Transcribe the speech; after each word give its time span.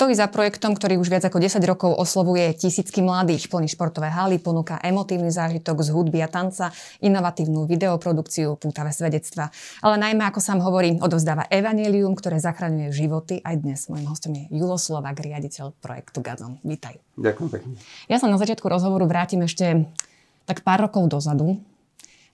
Stojí 0.00 0.16
za 0.16 0.32
projektom, 0.32 0.72
ktorý 0.72 0.96
už 0.96 1.12
viac 1.12 1.28
ako 1.28 1.44
10 1.44 1.60
rokov 1.68 1.92
oslovuje 1.92 2.56
tisícky 2.56 3.04
mladých, 3.04 3.52
plný 3.52 3.68
športové 3.68 4.08
haly, 4.08 4.40
ponúka 4.40 4.80
emotívny 4.80 5.28
zážitok 5.28 5.84
z 5.84 5.92
hudby 5.92 6.24
a 6.24 6.28
tanca, 6.32 6.72
inovatívnu 7.04 7.68
videoprodukciu, 7.68 8.56
pútavé 8.56 8.96
svedectva. 8.96 9.52
Ale 9.84 10.00
najmä, 10.00 10.24
ako 10.24 10.40
sám 10.40 10.64
hovorí, 10.64 10.96
odovzdáva 11.04 11.44
evanelium, 11.52 12.16
ktoré 12.16 12.40
zachraňuje 12.40 12.96
životy. 12.96 13.44
Aj 13.44 13.52
dnes 13.60 13.92
môjim 13.92 14.08
hostom 14.08 14.32
je 14.40 14.48
Julo 14.48 14.80
Slovak, 14.80 15.20
riaditeľ 15.20 15.76
projektu 15.84 16.24
Gazon. 16.24 16.56
Vítaj. 16.64 16.96
Ďakujem 17.20 17.48
pekne. 17.60 17.76
Ja 18.08 18.16
sa 18.16 18.24
na 18.32 18.40
začiatku 18.40 18.64
rozhovoru 18.72 19.04
vrátim 19.04 19.44
ešte 19.44 19.84
tak 20.48 20.64
pár 20.64 20.80
rokov 20.80 21.12
dozadu, 21.12 21.60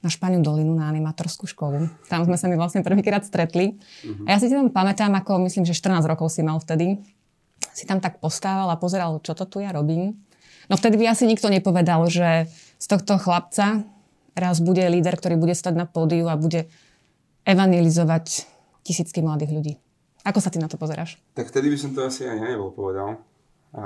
na 0.06 0.12
Španiu 0.12 0.38
dolinu, 0.38 0.70
na 0.78 0.86
animatorskú 0.86 1.50
školu. 1.50 1.90
Tam 2.06 2.22
sme 2.22 2.38
sa 2.38 2.46
mi 2.46 2.54
vlastne 2.54 2.86
prvýkrát 2.86 3.26
stretli. 3.26 3.74
Uh-huh. 3.74 4.28
A 4.30 4.36
ja 4.36 4.38
si 4.38 4.46
tam 4.46 4.70
pamätám, 4.70 5.10
ako 5.18 5.42
myslím, 5.50 5.66
že 5.66 5.74
14 5.74 6.06
rokov 6.06 6.30
si 6.30 6.46
mal 6.46 6.62
vtedy 6.62 7.02
si 7.76 7.84
tam 7.84 8.00
tak 8.00 8.20
postával 8.20 8.72
a 8.72 8.80
pozeral, 8.80 9.20
čo 9.20 9.36
to 9.36 9.44
tu 9.44 9.60
ja 9.60 9.72
robím. 9.72 10.16
No 10.66 10.74
vtedy 10.74 10.98
by 10.98 11.12
asi 11.12 11.28
nikto 11.28 11.52
nepovedal, 11.52 12.08
že 12.08 12.50
z 12.80 12.86
tohto 12.88 13.20
chlapca 13.20 13.86
raz 14.36 14.60
bude 14.60 14.82
líder, 14.82 15.16
ktorý 15.16 15.40
bude 15.40 15.54
stať 15.56 15.74
na 15.76 15.86
pódiu 15.88 16.28
a 16.28 16.36
bude 16.36 16.68
evangelizovať 17.46 18.48
tisícky 18.82 19.22
mladých 19.22 19.52
ľudí. 19.54 19.74
Ako 20.26 20.42
sa 20.42 20.50
ty 20.50 20.58
na 20.58 20.66
to 20.66 20.74
pozeráš? 20.74 21.22
Tak 21.38 21.48
vtedy 21.54 21.70
by 21.70 21.78
som 21.78 21.94
to 21.94 22.02
asi 22.02 22.26
aj 22.26 22.42
nebol 22.42 22.74
povedal. 22.74 23.22
A 23.70 23.84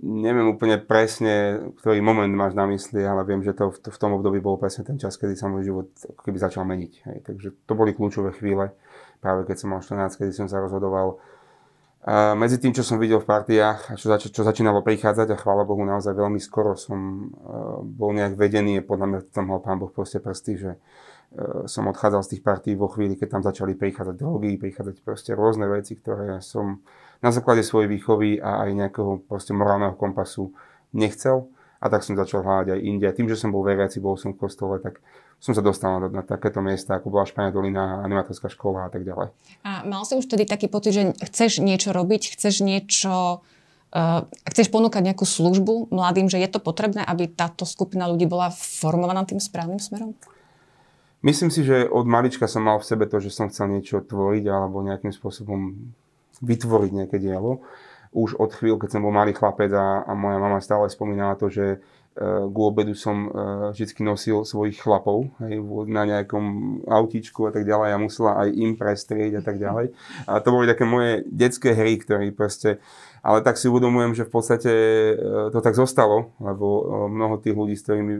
neviem 0.00 0.48
úplne 0.48 0.80
presne, 0.80 1.60
ktorý 1.76 2.00
moment 2.00 2.32
máš 2.32 2.56
na 2.56 2.64
mysli, 2.72 3.04
ale 3.04 3.28
viem, 3.28 3.44
že 3.44 3.52
to 3.52 3.68
v, 3.68 3.84
v 3.84 3.98
tom 4.00 4.16
období 4.16 4.40
bol 4.40 4.56
presne 4.56 4.88
ten 4.88 4.96
čas, 4.96 5.20
kedy 5.20 5.36
sa 5.36 5.52
môj 5.52 5.68
život 5.68 5.88
keby 6.24 6.40
začal 6.40 6.64
meniť. 6.64 6.92
Hej. 7.04 7.18
Takže 7.28 7.48
to 7.68 7.72
boli 7.76 7.92
kľúčové 7.92 8.32
chvíle, 8.32 8.72
práve 9.20 9.44
keď 9.44 9.56
som 9.60 9.76
mal 9.76 9.84
14, 9.84 10.16
kedy 10.16 10.32
som 10.32 10.48
sa 10.48 10.64
rozhodoval 10.64 11.20
medzi 12.08 12.56
tým, 12.56 12.72
čo 12.72 12.80
som 12.80 12.96
videl 12.96 13.20
v 13.20 13.28
partiách 13.28 14.00
čo, 14.00 14.08
zač- 14.08 14.32
čo 14.32 14.40
začínalo 14.40 14.80
prichádzať 14.80 15.36
a 15.36 15.40
chvála 15.40 15.68
Bohu 15.68 15.84
naozaj 15.84 16.16
veľmi 16.16 16.40
skoro 16.40 16.72
som 16.72 17.28
uh, 17.28 17.84
bol 17.84 18.16
nejak 18.16 18.40
vedený, 18.40 18.80
podľa 18.80 19.06
mňa 19.06 19.18
tam 19.28 19.52
mal 19.52 19.60
Pán 19.60 19.76
Boh 19.76 19.92
proste 19.92 20.16
prsty, 20.16 20.52
že 20.56 20.70
uh, 20.80 21.68
som 21.68 21.84
odchádzal 21.92 22.24
z 22.24 22.30
tých 22.36 22.42
partí 22.42 22.72
vo 22.72 22.88
chvíli, 22.88 23.20
keď 23.20 23.28
tam 23.36 23.42
začali 23.44 23.76
prichádzať 23.76 24.16
drogy, 24.16 24.56
prichádzať 24.56 24.96
proste 25.04 25.36
rôzne 25.36 25.68
veci, 25.68 25.92
ktoré 25.92 26.40
som 26.40 26.80
na 27.20 27.30
základe 27.36 27.60
svojej 27.60 27.92
výchovy 27.92 28.40
a 28.40 28.64
aj 28.64 28.70
nejakého 28.80 29.20
proste 29.28 29.52
morálneho 29.52 29.92
kompasu 29.92 30.56
nechcel 30.96 31.52
a 31.80 31.92
tak 31.92 32.00
som 32.00 32.16
začal 32.16 32.40
hľadať 32.40 32.76
aj 32.76 32.80
inde. 32.80 33.08
Tým, 33.12 33.28
že 33.28 33.36
som 33.36 33.52
bol 33.52 33.60
veriaci, 33.60 34.00
bol 34.00 34.16
som 34.16 34.32
v 34.32 34.40
kostole, 34.40 34.80
tak 34.80 35.04
som 35.40 35.56
sa 35.56 35.64
dostal 35.64 35.96
na, 35.96 36.08
na 36.12 36.22
takéto 36.22 36.60
miesta, 36.60 37.00
ako 37.00 37.08
bola 37.08 37.24
Špania 37.24 37.48
Dolina, 37.48 38.04
animatorská 38.04 38.52
škola 38.52 38.86
a 38.86 38.90
tak 38.92 39.08
ďalej. 39.08 39.32
A 39.64 39.88
mal 39.88 40.04
si 40.04 40.12
už 40.12 40.28
tedy 40.28 40.44
taký 40.44 40.68
pocit, 40.68 40.92
že 40.92 41.02
chceš 41.16 41.64
niečo 41.64 41.96
robiť, 41.96 42.36
chceš 42.36 42.60
niečo, 42.60 43.40
uh, 43.40 44.20
chceš 44.44 44.68
ponúkať 44.68 45.00
nejakú 45.00 45.24
službu 45.24 45.88
mladým, 45.88 46.28
že 46.28 46.36
je 46.36 46.48
to 46.52 46.60
potrebné, 46.60 47.00
aby 47.00 47.24
táto 47.24 47.64
skupina 47.64 48.04
ľudí 48.04 48.28
bola 48.28 48.52
formovaná 48.52 49.24
tým 49.24 49.40
správnym 49.40 49.80
smerom? 49.80 50.12
Myslím 51.24 51.48
si, 51.48 51.64
že 51.64 51.88
od 51.88 52.04
malička 52.04 52.44
som 52.44 52.64
mal 52.64 52.80
v 52.80 52.88
sebe 52.88 53.04
to, 53.08 53.20
že 53.20 53.32
som 53.32 53.48
chcel 53.48 53.72
niečo 53.72 54.04
tvoriť 54.04 54.44
alebo 54.44 54.84
nejakým 54.84 55.12
spôsobom 55.12 55.92
vytvoriť 56.40 56.90
nejaké 56.96 57.16
dielo 57.16 57.64
už 58.10 58.42
od 58.42 58.50
chvíľ, 58.50 58.74
keď 58.74 58.98
som 58.98 59.06
bol 59.06 59.14
malý 59.14 59.30
chlapec 59.30 59.70
a, 59.70 60.02
a 60.02 60.12
moja 60.18 60.38
mama 60.42 60.58
stále 60.58 60.90
spomínala 60.90 61.38
to, 61.38 61.46
že 61.46 61.78
ku 62.50 62.60
obedu 62.66 62.98
som 62.98 63.30
uh, 63.30 63.70
vždy 63.70 64.02
nosil 64.02 64.42
svojich 64.42 64.82
chlapov 64.82 65.30
hej, 65.46 65.62
na 65.86 66.02
nejakom 66.02 66.44
autíčku 66.82 67.46
a 67.46 67.54
tak 67.54 67.62
ďalej 67.62 67.88
a 67.94 68.02
musela 68.02 68.32
aj 68.42 68.48
im 68.50 68.74
prestrieť 68.74 69.38
a 69.38 69.42
tak 69.46 69.62
ďalej. 69.62 69.94
A 70.26 70.42
to 70.42 70.50
boli 70.50 70.66
také 70.66 70.82
moje 70.82 71.22
detské 71.30 71.70
hry, 71.70 72.02
ktoré 72.02 72.34
proste 72.34 72.82
ale 73.20 73.44
tak 73.44 73.60
si 73.60 73.68
uvedomujem, 73.68 74.16
že 74.16 74.24
v 74.24 74.32
podstate 74.32 74.72
uh, 75.14 75.48
to 75.54 75.62
tak 75.62 75.78
zostalo, 75.78 76.34
lebo 76.42 76.66
mnoho 77.06 77.38
tých 77.38 77.54
ľudí, 77.54 77.78
s 77.78 77.84
ktorými 77.84 78.14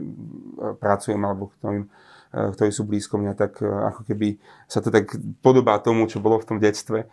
pracujem 0.77 1.21
alebo 1.21 1.51
ktorým, 1.57 1.89
ktorí 2.31 2.71
sú 2.71 2.87
blízko 2.87 3.19
mňa, 3.19 3.33
tak 3.35 3.59
ako 3.59 4.07
keby 4.07 4.39
sa 4.69 4.79
to 4.79 4.87
tak 4.87 5.11
podobá 5.43 5.81
tomu, 5.83 6.07
čo 6.07 6.23
bolo 6.23 6.39
v 6.39 6.47
tom 6.47 6.57
detstve. 6.63 7.11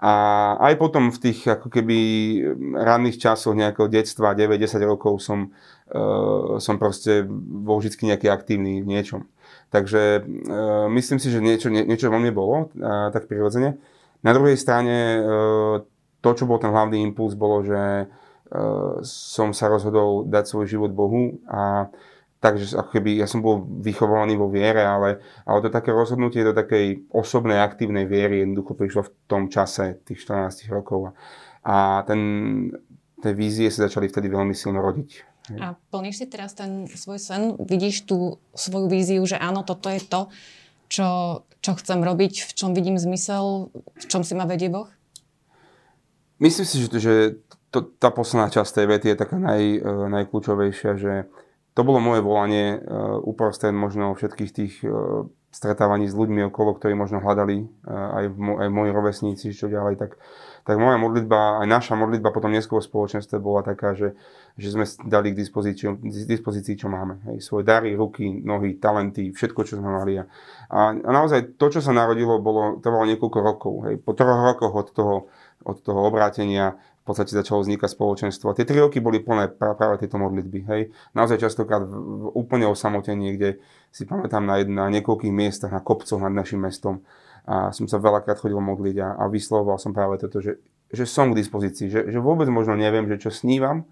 A 0.00 0.56
aj 0.64 0.80
potom 0.80 1.12
v 1.12 1.28
tých 1.28 1.44
ako 1.44 1.68
keby 1.68 1.98
ranných 2.72 3.20
časoch 3.20 3.52
nejakého 3.52 3.84
detstva, 3.84 4.32
9-10 4.32 4.80
rokov 4.88 5.20
som, 5.20 5.52
som 6.62 6.78
proste 6.78 7.26
bol 7.26 7.82
vždy 7.82 8.14
nejaký 8.14 8.30
aktívny 8.30 8.78
v 8.78 8.90
niečom. 8.90 9.26
Takže 9.74 10.22
uh, 10.22 10.86
myslím 10.90 11.18
si, 11.18 11.30
že 11.30 11.42
niečo, 11.42 11.70
nie, 11.70 11.82
niečo 11.82 12.10
vo 12.10 12.22
mne 12.22 12.30
bolo, 12.30 12.70
uh, 12.78 13.10
tak 13.10 13.26
prirodzene. 13.26 13.78
Na 14.20 14.36
druhej 14.36 14.60
strane 14.60 15.24
to, 16.20 16.30
čo 16.36 16.44
bol 16.44 16.60
ten 16.60 16.68
hlavný 16.68 17.00
impuls, 17.00 17.32
bolo, 17.32 17.64
že 17.64 18.04
som 19.00 19.56
sa 19.56 19.72
rozhodol 19.72 20.28
dať 20.28 20.44
svoj 20.44 20.66
život 20.68 20.92
Bohu 20.92 21.40
a 21.48 21.88
Takže 22.40 22.72
ako 22.72 22.90
keby 22.96 23.20
ja 23.20 23.28
som 23.28 23.44
bol 23.44 23.68
vychovaný 23.84 24.40
vo 24.40 24.48
viere, 24.48 24.80
ale, 24.80 25.20
ale 25.44 25.60
to 25.60 25.68
také 25.68 25.92
rozhodnutie 25.92 26.40
do 26.40 26.56
takej 26.56 27.12
osobnej, 27.12 27.60
aktívnej 27.60 28.08
viery 28.08 28.40
jednoducho 28.40 28.72
prišlo 28.80 29.04
v 29.04 29.12
tom 29.28 29.52
čase, 29.52 30.00
tých 30.08 30.24
14 30.24 30.72
rokov. 30.72 31.12
A 31.60 32.00
ten, 32.08 32.20
tie 33.20 33.36
vízie 33.36 33.68
sa 33.68 33.84
začali 33.84 34.08
vtedy 34.08 34.32
veľmi 34.32 34.56
silno 34.56 34.80
rodiť. 34.80 35.29
A 35.58 35.74
plníš 35.90 36.22
si 36.22 36.26
teraz 36.30 36.54
ten 36.54 36.86
svoj 36.86 37.18
sen? 37.18 37.42
Vidíš 37.58 38.06
tú 38.06 38.38
svoju 38.54 38.86
víziu, 38.86 39.22
že 39.26 39.40
áno, 39.40 39.66
toto 39.66 39.90
je 39.90 39.98
to, 39.98 40.30
čo, 40.86 41.08
čo 41.58 41.72
chcem 41.74 42.02
robiť, 42.02 42.46
v 42.46 42.52
čom 42.54 42.70
vidím 42.76 43.00
zmysel, 43.00 43.72
v 43.74 44.04
čom 44.06 44.22
si 44.22 44.38
ma 44.38 44.46
vedie 44.46 44.70
Boh? 44.70 44.86
Myslím 46.38 46.66
si, 46.66 46.76
že, 46.80 46.88
že 46.96 47.14
to, 47.70 47.82
tá 47.82 48.10
posledná 48.10 48.50
časť 48.50 48.70
tej 48.82 48.86
vety 48.86 49.06
je 49.14 49.16
taká 49.16 49.36
naj, 49.38 49.62
eh, 49.62 49.82
najkľúčovejšia, 49.84 50.92
že 50.98 51.12
to 51.74 51.86
bolo 51.86 52.02
moje 52.02 52.20
volanie 52.20 52.76
uh, 52.76 53.22
uprostred 53.22 53.70
možno 53.70 54.18
všetkých 54.18 54.50
tých 54.50 54.74
uh, 54.82 55.30
stretávaní 55.54 56.10
s 56.10 56.18
ľuďmi 56.18 56.50
okolo, 56.50 56.74
ktorí 56.74 56.98
možno 56.98 57.22
hľadali 57.22 57.62
uh, 57.62 58.20
aj, 58.20 58.24
mo- 58.34 58.58
aj 58.58 58.68
moji 58.74 58.90
rovesníci, 58.90 59.54
čo 59.54 59.70
ďalej, 59.70 59.94
tak, 59.96 60.18
tak 60.66 60.76
moja 60.82 60.98
modlitba, 60.98 61.62
aj 61.62 61.66
naša 61.70 61.94
modlitba 61.94 62.34
potom 62.34 62.50
neskôr 62.50 62.82
v 62.82 62.90
spoločenstve 62.90 63.38
bola 63.38 63.62
taká, 63.62 63.94
že, 63.94 64.18
že 64.58 64.74
sme 64.74 64.84
dali 65.06 65.34
k 65.34 65.40
dispozícii, 65.42 66.00
dispozícii 66.26 66.74
čo 66.74 66.90
máme. 66.90 67.22
Hej, 67.30 67.46
svoje 67.46 67.68
dary, 67.68 67.94
ruky, 67.94 68.26
nohy, 68.26 68.78
talenty, 68.80 69.30
všetko, 69.30 69.60
čo 69.62 69.78
sme 69.78 69.90
mali. 69.90 70.18
A, 70.18 70.24
a 70.70 71.10
naozaj 71.10 71.60
to, 71.60 71.70
čo 71.70 71.80
sa 71.82 71.94
narodilo, 71.94 72.42
bolo, 72.42 72.78
trvalo 72.82 73.06
niekoľko 73.06 73.38
rokov. 73.38 73.74
Hej. 73.86 73.94
Po 74.02 74.16
troch 74.16 74.40
rokoch 74.42 74.74
od 74.74 74.88
toho, 74.90 75.14
od 75.62 75.76
toho 75.82 76.00
obrátenia 76.06 76.78
v 77.00 77.04
podstate 77.08 77.32
začalo 77.32 77.64
vznikať 77.64 77.90
spoločenstvo. 77.96 78.52
Tie 78.52 78.68
tri 78.68 78.76
roky 78.76 79.00
boli 79.00 79.24
plné 79.24 79.48
práve 79.56 80.04
tieto 80.04 80.20
modlitby. 80.20 80.60
Hej. 80.68 80.82
Naozaj 81.16 81.40
častokrát 81.40 81.82
v, 81.82 82.28
úplne 82.36 82.68
osamotení, 82.68 83.34
kde 83.34 83.56
si 83.88 84.04
pamätám 84.04 84.44
na, 84.44 84.60
jedna, 84.60 84.86
na 84.86 84.92
niekoľkých 85.00 85.32
miestach, 85.32 85.72
na 85.72 85.80
kopcoch 85.80 86.20
nad 86.20 86.30
našim 86.30 86.60
mestom. 86.60 87.00
A 87.48 87.72
som 87.72 87.88
sa 87.88 87.96
veľakrát 87.96 88.36
chodil 88.36 88.60
modliť 88.60 88.96
a, 89.00 89.08
a 89.16 89.24
vyslovoval 89.32 89.80
som 89.80 89.96
práve 89.96 90.20
toto, 90.20 90.44
že, 90.44 90.60
že 90.92 91.08
som 91.08 91.32
k 91.32 91.40
dispozícii, 91.40 91.88
že, 91.88 92.00
že 92.12 92.18
vôbec 92.20 92.46
možno 92.52 92.76
neviem, 92.76 93.08
že 93.08 93.16
čo 93.16 93.32
snívam, 93.32 93.88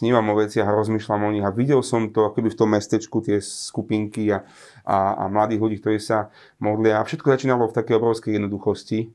snívam 0.00 0.24
o 0.32 0.34
veciach 0.40 0.64
a 0.64 0.72
rozmýšľam 0.72 1.28
o 1.28 1.30
nich 1.36 1.44
a 1.44 1.52
videl 1.52 1.84
som 1.84 2.08
to 2.08 2.24
akoby 2.24 2.48
v 2.48 2.58
tom 2.58 2.72
mestečku, 2.72 3.20
tie 3.20 3.36
skupinky 3.44 4.32
a, 4.32 4.48
a, 4.88 5.28
a 5.28 5.28
mladých 5.28 5.60
ľudí, 5.60 5.76
ktorí 5.84 6.00
sa 6.00 6.32
modlia 6.56 6.98
a 6.98 7.04
všetko 7.04 7.36
začínalo 7.36 7.68
v 7.68 7.76
takej 7.76 7.94
obrovskej 8.00 8.40
jednoduchosti, 8.40 9.12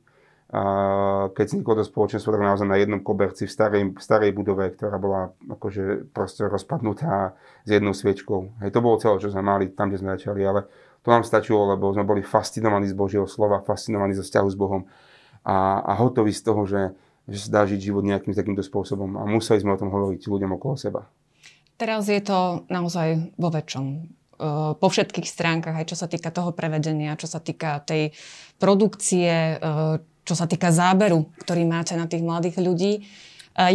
keď 1.34 1.46
vzniklo 1.50 1.74
to 1.74 1.84
spoločenstvo 1.84 2.30
tak 2.30 2.46
naozaj 2.46 2.70
na 2.70 2.78
jednom 2.78 3.02
koberci 3.02 3.50
v 3.50 3.52
starej, 3.52 3.84
starej 3.98 4.30
budove, 4.30 4.78
ktorá 4.78 5.02
bola 5.02 5.34
akože 5.50 6.14
proste 6.14 6.46
rozpadnutá 6.46 7.34
s 7.66 7.70
jednou 7.74 7.98
sviečkou. 7.98 8.54
Hej, 8.62 8.70
to 8.70 8.80
bolo 8.86 9.02
celé, 9.02 9.18
čo 9.18 9.34
sme 9.34 9.42
mali 9.42 9.74
tam, 9.74 9.90
kde 9.90 10.06
sme 10.06 10.14
začali, 10.14 10.46
ale 10.46 10.70
to 11.02 11.10
nám 11.10 11.26
stačilo, 11.26 11.66
lebo 11.74 11.90
sme 11.92 12.06
boli 12.06 12.22
fascinovaní 12.22 12.86
z 12.86 12.96
Božieho 12.96 13.26
slova, 13.26 13.66
fascinovaní 13.66 14.14
zo 14.14 14.22
vzťahu 14.22 14.48
s 14.54 14.58
Bohom 14.58 14.86
a, 15.42 15.82
a 15.82 15.92
hotoví 15.98 16.30
z 16.30 16.42
toho, 16.46 16.62
že, 16.70 16.94
že 17.26 17.40
sa 17.46 17.50
dá 17.50 17.62
žiť 17.66 17.80
život 17.92 18.06
nejakým 18.06 18.38
takýmto 18.38 18.62
spôsobom 18.62 19.18
a 19.18 19.24
museli 19.26 19.62
sme 19.62 19.74
o 19.74 19.82
tom 19.82 19.90
hovoriť 19.90 20.30
ľuďom 20.30 20.56
okolo 20.62 20.76
seba. 20.78 21.10
Teraz 21.76 22.08
je 22.08 22.22
to 22.24 22.64
naozaj 22.72 23.36
vo 23.36 23.52
väčšom 23.52 23.86
po 24.76 24.88
všetkých 24.92 25.28
stránkach, 25.32 25.80
aj 25.80 25.96
čo 25.96 25.96
sa 25.96 26.12
týka 26.12 26.28
toho 26.28 26.52
prevedenia, 26.52 27.16
čo 27.16 27.24
sa 27.24 27.40
týka 27.40 27.80
tej 27.88 28.12
produkcie, 28.60 29.60
čo 30.26 30.36
sa 30.36 30.50
týka 30.50 30.74
záberu, 30.74 31.30
ktorý 31.46 31.64
máte 31.64 31.94
na 31.94 32.10
tých 32.10 32.26
mladých 32.26 32.58
ľudí. 32.58 32.94
E, 32.98 33.02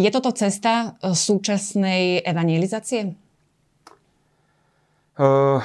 je 0.02 0.11
toto 0.11 0.35
cesta 0.35 0.99
e, 0.99 1.14
súčasnej 1.14 2.26
evangelizácie? 2.26 3.14
Uh, 5.20 5.62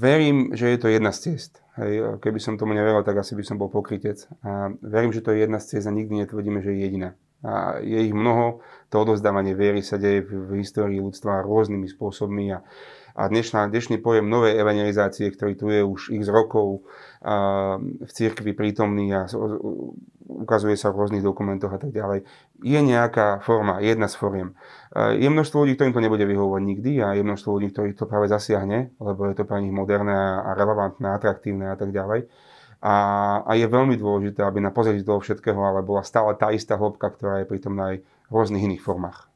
verím, 0.00 0.56
že 0.56 0.70
je 0.72 0.78
to 0.80 0.88
jedna 0.88 1.12
z 1.12 1.18
ciest. 1.28 1.63
Hej, 1.74 2.22
keby 2.22 2.38
som 2.38 2.54
tomu 2.54 2.70
neveril, 2.70 3.02
tak 3.02 3.18
asi 3.18 3.34
by 3.34 3.42
som 3.42 3.58
bol 3.58 3.66
pokrytec. 3.66 4.30
A 4.46 4.70
verím, 4.78 5.10
že 5.10 5.26
to 5.26 5.34
je 5.34 5.42
jedna 5.42 5.58
z 5.58 5.74
ciest 5.74 5.90
a 5.90 5.96
nikdy 5.96 6.22
netvrdíme, 6.22 6.62
že 6.62 6.70
je 6.70 6.78
jediná. 6.86 7.10
A 7.44 7.82
je 7.82 7.98
ich 8.08 8.14
mnoho, 8.14 8.62
to 8.88 9.02
odozdávanie 9.02 9.58
viery 9.58 9.82
sa 9.82 9.98
deje 9.98 10.22
v, 10.24 10.48
v 10.48 10.50
histórii 10.62 11.02
ľudstva 11.02 11.44
rôznymi 11.44 11.90
spôsobmi 11.90 12.54
a, 12.56 12.62
a 13.18 13.22
dnešná, 13.26 13.68
dnešný 13.68 14.00
pojem 14.00 14.24
novej 14.24 14.54
evangelizácie, 14.54 15.28
ktorý 15.34 15.52
tu 15.58 15.66
je 15.68 15.82
už 15.82 16.14
x 16.14 16.30
rokov, 16.30 16.86
v 18.00 18.10
cirkvi 18.12 18.52
prítomný 18.52 19.12
a 19.12 19.26
ukazuje 20.24 20.74
sa 20.74 20.88
v 20.88 21.04
rôznych 21.04 21.24
dokumentoch 21.24 21.72
a 21.72 21.78
tak 21.80 21.92
ďalej. 21.92 22.24
Je 22.64 22.80
nejaká 22.80 23.44
forma, 23.44 23.80
jedna 23.84 24.08
z 24.08 24.16
foriem. 24.16 24.48
Je 24.96 25.28
množstvo 25.28 25.64
ľudí, 25.64 25.76
ktorým 25.76 25.92
to 25.92 26.04
nebude 26.04 26.24
vyhovovať 26.24 26.62
nikdy 26.64 26.92
a 27.04 27.12
je 27.12 27.22
množstvo 27.22 27.50
ľudí, 27.60 27.68
ktorých 27.72 27.96
to 27.98 28.08
práve 28.08 28.32
zasiahne, 28.32 28.94
lebo 28.96 29.28
je 29.28 29.34
to 29.36 29.44
pre 29.44 29.60
nich 29.60 29.74
moderné 29.74 30.16
a 30.16 30.56
relevantné, 30.56 31.12
atraktívne 31.12 31.68
a 31.72 31.76
tak 31.76 31.92
ďalej. 31.92 32.30
A, 32.84 32.94
a 33.48 33.52
je 33.56 33.64
veľmi 33.64 33.96
dôležité, 33.96 34.44
aby 34.44 34.60
na 34.60 34.68
pozadí 34.68 35.00
toho 35.00 35.20
všetkého 35.20 35.56
ale 35.56 35.80
bola 35.80 36.04
stále 36.04 36.36
tá 36.36 36.52
istá 36.52 36.76
hĺbka, 36.76 37.16
ktorá 37.16 37.40
je 37.40 37.48
pritom 37.48 37.72
aj 37.80 38.04
v 38.04 38.32
rôznych 38.32 38.64
iných 38.64 38.84
formách. 38.84 39.33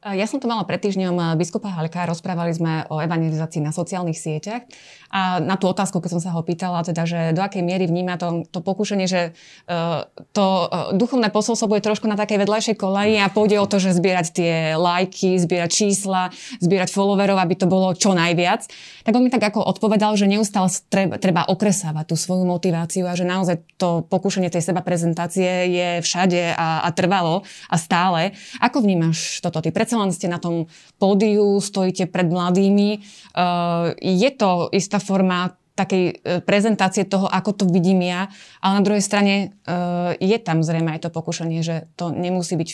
Ja 0.00 0.24
som 0.24 0.40
to 0.40 0.48
mala 0.48 0.64
pred 0.64 0.80
týždňom 0.80 1.12
eh, 1.12 1.26
biskupa 1.36 1.68
Halka, 1.68 2.08
rozprávali 2.08 2.56
sme 2.56 2.88
o 2.88 3.04
evangelizácii 3.04 3.60
na 3.60 3.68
sociálnych 3.68 4.16
sieťach 4.16 4.64
a 5.10 5.42
na 5.42 5.58
tú 5.58 5.66
otázku, 5.66 5.98
keď 5.98 6.10
som 6.16 6.22
sa 6.22 6.30
ho 6.32 6.40
pýtala, 6.40 6.86
teda, 6.86 7.02
že 7.02 7.20
do 7.34 7.42
akej 7.42 7.66
miery 7.66 7.90
vníma 7.90 8.14
to, 8.14 8.46
to 8.46 8.62
pokušenie, 8.62 9.10
že 9.10 9.34
uh, 9.66 10.06
to 10.30 10.70
uh, 10.70 10.94
duchovné 10.94 11.34
posolstvo 11.34 11.66
bude 11.66 11.82
trošku 11.82 12.06
na 12.06 12.14
takej 12.14 12.46
vedľajšej 12.46 12.76
koleji 12.78 13.18
a 13.18 13.26
pôjde 13.26 13.58
o 13.58 13.66
to, 13.66 13.82
že 13.82 13.98
zbierať 13.98 14.26
tie 14.30 14.54
lajky, 14.78 15.34
zbierať 15.42 15.70
čísla, 15.74 16.30
zbierať 16.62 16.94
followerov, 16.94 17.42
aby 17.42 17.58
to 17.58 17.66
bolo 17.66 17.90
čo 17.90 18.14
najviac. 18.14 18.70
Tak 19.02 19.10
on 19.18 19.26
mi 19.26 19.34
tak 19.34 19.42
ako 19.50 19.66
odpovedal, 19.66 20.14
že 20.14 20.30
neustále 20.30 20.70
treba, 20.86 21.18
treba 21.18 21.42
okresávať 21.42 22.14
tú 22.14 22.16
svoju 22.16 22.46
motiváciu 22.46 23.10
a 23.10 23.18
že 23.18 23.26
naozaj 23.26 23.66
to 23.82 24.06
pokušenie 24.06 24.46
tej 24.46 24.62
seba 24.62 24.78
prezentácie 24.86 25.74
je 25.74 25.88
všade 26.06 26.54
a, 26.54 26.86
a 26.86 26.88
trvalo 26.94 27.42
a 27.66 27.76
stále. 27.82 28.38
Ako 28.62 28.78
vnímaš 28.86 29.42
toto 29.42 29.58
ty? 29.58 29.74
Predsa 29.90 30.06
len 30.06 30.14
ste 30.14 30.30
na 30.30 30.38
tom 30.38 30.70
pódiu, 31.02 31.58
stojíte 31.58 32.06
pred 32.06 32.30
mladými. 32.30 33.02
Uh, 33.34 33.90
je 33.98 34.30
to 34.30 34.70
istá 34.70 35.02
forma 35.02 35.58
takej 35.74 36.04
uh, 36.14 36.38
prezentácie 36.46 37.02
toho, 37.10 37.26
ako 37.26 37.50
to 37.58 37.64
vidím 37.66 38.06
ja, 38.06 38.30
ale 38.62 38.78
na 38.78 38.86
druhej 38.86 39.02
strane 39.02 39.58
uh, 39.66 40.14
je 40.14 40.38
tam 40.38 40.62
zrejme 40.62 40.94
aj 40.94 41.02
to 41.02 41.10
pokušenie, 41.10 41.58
že 41.66 41.90
to 41.98 42.14
nemusí 42.14 42.54
byť 42.54 42.70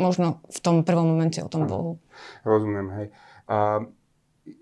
možno 0.00 0.40
v 0.48 0.58
tom 0.64 0.80
prvom 0.80 1.12
momente 1.12 1.44
o 1.44 1.52
tom 1.52 1.68
Bohu. 1.68 2.00
Rozumiem, 2.48 2.88
hej. 2.96 3.06
Uh, 3.44 3.84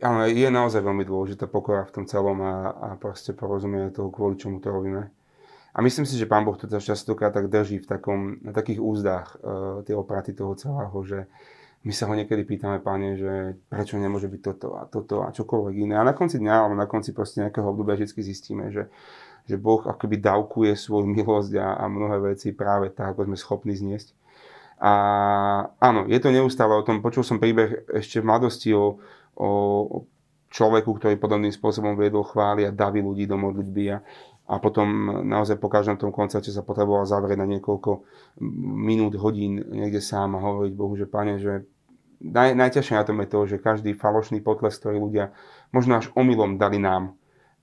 áno, 0.02 0.26
je 0.26 0.48
naozaj 0.50 0.82
veľmi 0.82 1.06
dôležitá 1.06 1.46
pokora 1.46 1.86
v 1.86 1.94
tom 1.94 2.04
celom 2.10 2.42
a, 2.42 2.75
a 2.75 2.88
proste 2.98 3.30
porozumie 3.38 3.94
toho, 3.94 4.10
kvôli 4.10 4.34
čomu 4.34 4.58
to 4.58 4.75
robíme. 4.75 5.14
A 5.76 5.78
myslím 5.78 6.10
si, 6.10 6.19
že 6.19 6.26
pán 6.26 6.42
Boh 6.42 6.58
to 6.58 6.66
častokrát 6.66 7.30
tak 7.30 7.54
drží 7.54 7.78
v 7.78 7.86
takom, 7.86 8.42
na 8.42 8.50
takých 8.50 8.82
úzdách 8.82 9.38
uh, 9.38 9.86
tie 9.86 9.94
opraty 9.94 10.34
toho 10.34 10.58
celého, 10.58 10.96
že 11.06 11.30
my 11.86 11.92
sa 11.94 12.10
ho 12.10 12.14
niekedy 12.19 12.42
pýtame, 12.42 12.82
páne, 12.82 13.14
že 13.14 13.32
prečo 13.70 13.94
nemôže 13.96 14.26
byť 14.26 14.40
toto 14.42 14.69
a 14.75 14.82
toto 14.90 15.22
a 15.22 15.30
čokoľvek 15.30 15.75
iné. 15.86 15.94
A 15.94 16.02
na 16.02 16.12
konci 16.12 16.42
dňa, 16.42 16.52
alebo 16.52 16.75
na 16.75 16.90
konci 16.90 17.14
proste 17.14 17.46
nejakého 17.46 17.70
obdobia 17.70 17.94
vždy 17.94 18.19
zistíme, 18.19 18.75
že, 18.75 18.90
že 19.46 19.54
Boh 19.54 19.80
akoby 19.86 20.19
dávkuje 20.19 20.75
svoju 20.75 21.06
milosť 21.06 21.54
a, 21.62 21.78
a 21.78 21.84
mnohé 21.86 22.34
veci 22.34 22.50
práve 22.50 22.90
tak, 22.90 23.14
ako 23.14 23.30
sme 23.30 23.36
schopní 23.38 23.72
zniesť. 23.78 24.10
A 24.78 24.92
áno, 25.82 26.06
je 26.06 26.19
to 26.22 26.30
neustále 26.30 26.70
o 26.75 26.86
tom, 26.86 27.02
počul 27.02 27.26
som 27.26 27.42
príbeh 27.42 27.90
ešte 27.90 28.22
v 28.22 28.28
mladosti 28.30 28.70
o, 28.75 28.98
o 29.34 29.48
človeku, 30.54 30.90
ktorý 30.98 31.19
podobným 31.19 31.50
spôsobom 31.50 31.98
viedol 31.98 32.22
chvály 32.26 32.66
a 32.66 32.75
davy 32.75 33.02
ľudí 33.02 33.26
do 33.26 33.34
modlitby 33.38 33.84
a, 33.94 33.98
a 34.48 34.56
potom 34.64 34.88
naozaj 35.28 35.60
po 35.60 35.68
každom 35.68 36.00
tom 36.00 36.08
koncerte 36.08 36.48
sa 36.48 36.64
potreboval 36.64 37.04
zavrieť 37.04 37.36
na 37.36 37.44
niekoľko 37.44 37.90
minút, 38.80 39.12
hodín 39.20 39.60
niekde 39.60 40.00
sám 40.00 40.40
a 40.40 40.44
hovoriť 40.44 40.72
Bohu, 40.72 40.96
že 40.96 41.04
pane, 41.04 41.36
že 41.36 41.68
naj, 42.24 42.56
najťažšie 42.56 42.96
na 42.96 43.04
tom 43.04 43.20
je 43.20 43.28
to, 43.28 43.40
že 43.44 43.60
každý 43.60 43.92
falošný 43.92 44.40
potles, 44.40 44.80
ktorý 44.80 45.04
ľudia 45.04 45.36
možno 45.68 46.00
až 46.00 46.08
omylom 46.16 46.56
dali 46.56 46.80
nám, 46.80 47.12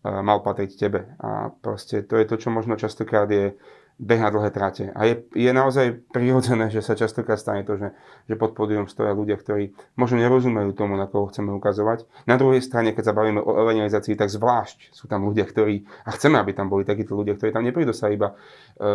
eh, 0.06 0.22
mal 0.22 0.46
patriť 0.46 0.78
tebe. 0.78 1.10
A 1.18 1.50
proste 1.50 2.06
to 2.06 2.22
je 2.22 2.26
to, 2.30 2.38
čo 2.38 2.54
možno 2.54 2.78
častokrát 2.78 3.26
je 3.34 3.58
beh 3.96 4.20
na 4.20 4.28
dlhé 4.28 4.52
trate. 4.52 4.92
A 4.92 5.08
je, 5.08 5.24
je 5.32 5.48
naozaj 5.56 6.04
prirodzené, 6.12 6.68
že 6.68 6.84
sa 6.84 7.00
častokrát 7.00 7.40
stane 7.40 7.64
to, 7.64 7.80
že, 7.80 7.96
že 8.28 8.36
pod 8.36 8.52
pódium 8.52 8.92
stoja 8.92 9.16
ľudia, 9.16 9.40
ktorí 9.40 9.72
možno 9.96 10.20
nerozumejú 10.20 10.76
tomu, 10.76 11.00
na 11.00 11.08
koho 11.08 11.32
chceme 11.32 11.56
ukazovať. 11.56 12.04
Na 12.28 12.36
druhej 12.36 12.60
strane, 12.60 12.92
keď 12.92 13.12
sa 13.12 13.14
bavíme 13.16 13.40
o 13.40 13.56
evangelizácii, 13.56 14.20
tak 14.20 14.28
zvlášť 14.28 14.92
sú 14.92 15.08
tam 15.08 15.24
ľudia, 15.24 15.48
ktorí, 15.48 15.88
a 16.04 16.12
chceme, 16.12 16.36
aby 16.36 16.52
tam 16.52 16.68
boli 16.68 16.84
takíto 16.84 17.16
ľudia, 17.16 17.40
ktorí 17.40 17.56
tam 17.56 17.64
neprídu 17.64 17.96
sa 17.96 18.12
iba 18.12 18.36
e, 18.36 18.88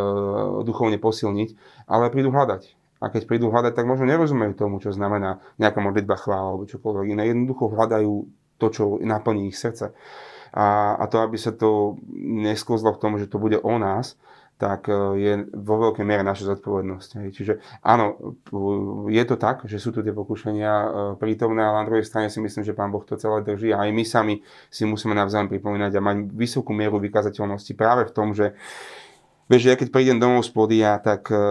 duchovne 0.68 1.00
posilniť, 1.00 1.48
ale 1.88 2.12
prídu 2.12 2.28
hľadať. 2.28 2.76
A 3.00 3.08
keď 3.08 3.24
prídu 3.24 3.48
hľadať, 3.48 3.72
tak 3.72 3.88
možno 3.88 4.04
nerozumejú 4.04 4.52
tomu, 4.52 4.84
čo 4.84 4.92
znamená 4.92 5.40
nejaká 5.56 5.80
modlitba 5.80 6.20
chvála 6.20 6.52
alebo 6.52 6.68
čokoľvek 6.68 7.16
iné. 7.16 7.32
Jednoducho 7.32 7.72
hľadajú 7.72 8.12
to, 8.60 8.66
čo 8.68 8.84
naplní 9.00 9.48
ich 9.48 9.56
srdce. 9.56 9.96
A, 10.52 11.00
a 11.00 11.04
to, 11.08 11.24
aby 11.24 11.40
sa 11.40 11.56
to 11.56 11.96
nesklzlo 12.20 12.92
v 12.92 13.00
tom, 13.00 13.16
že 13.16 13.30
to 13.30 13.40
bude 13.40 13.56
o 13.56 13.74
nás, 13.80 14.20
tak 14.60 14.92
e, 14.92 15.16
je 15.16 15.32
vo 15.56 15.80
veľkej 15.88 16.04
miere 16.04 16.20
naša 16.20 16.52
zodpovednosť. 16.52 17.32
Čiže 17.32 17.80
áno, 17.80 18.36
je 19.08 19.24
to 19.24 19.40
tak, 19.40 19.64
že 19.64 19.80
sú 19.80 19.88
tu 19.96 20.04
tie 20.04 20.12
pokušenia 20.12 20.72
e, 20.76 20.88
prítomné, 21.16 21.64
ale 21.64 21.80
na 21.80 21.86
druhej 21.88 22.04
strane 22.04 22.28
si 22.28 22.44
myslím, 22.44 22.60
že 22.60 22.76
Pán 22.76 22.92
Boh 22.92 23.00
to 23.00 23.16
celé 23.16 23.40
drží 23.40 23.72
a 23.72 23.88
aj 23.88 23.90
my 23.96 24.04
sami 24.04 24.34
si 24.68 24.84
musíme 24.84 25.16
navzájom 25.16 25.48
pripomínať 25.48 25.96
a 25.96 26.04
mať 26.04 26.16
vysokú 26.36 26.76
mieru 26.76 27.00
vykazateľnosti 27.00 27.72
práve 27.72 28.04
v 28.04 28.12
tom, 28.12 28.36
že 28.36 28.52
Vieš, 29.50 29.66
ja 29.66 29.74
keď 29.74 29.90
prídem 29.90 30.22
domov 30.22 30.46
z 30.46 30.54
podia, 30.54 30.94
tak, 31.02 31.26
e, 31.26 31.42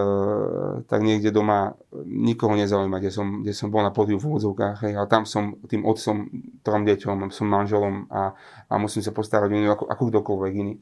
tak 0.88 1.04
niekde 1.04 1.28
doma 1.28 1.76
nikoho 2.08 2.56
nezaujíma, 2.56 2.96
kde 2.96 3.12
som, 3.12 3.44
kde 3.44 3.52
som 3.52 3.68
bol 3.68 3.84
na 3.84 3.92
podiu 3.92 4.16
v 4.16 4.24
úvodzovkách, 4.24 4.88
hej, 4.88 4.96
ale 4.96 5.04
tam 5.04 5.28
som 5.28 5.60
tým 5.68 5.84
otcom, 5.84 6.24
trom 6.64 6.88
deťom, 6.88 7.28
som 7.28 7.44
manželom 7.44 8.08
a, 8.08 8.32
a 8.72 8.74
musím 8.80 9.04
sa 9.04 9.12
postarať 9.12 9.52
o 9.52 9.76
ako, 9.76 9.84
ako 9.84 10.02
kdokoľvek 10.16 10.52
iný. 10.64 10.80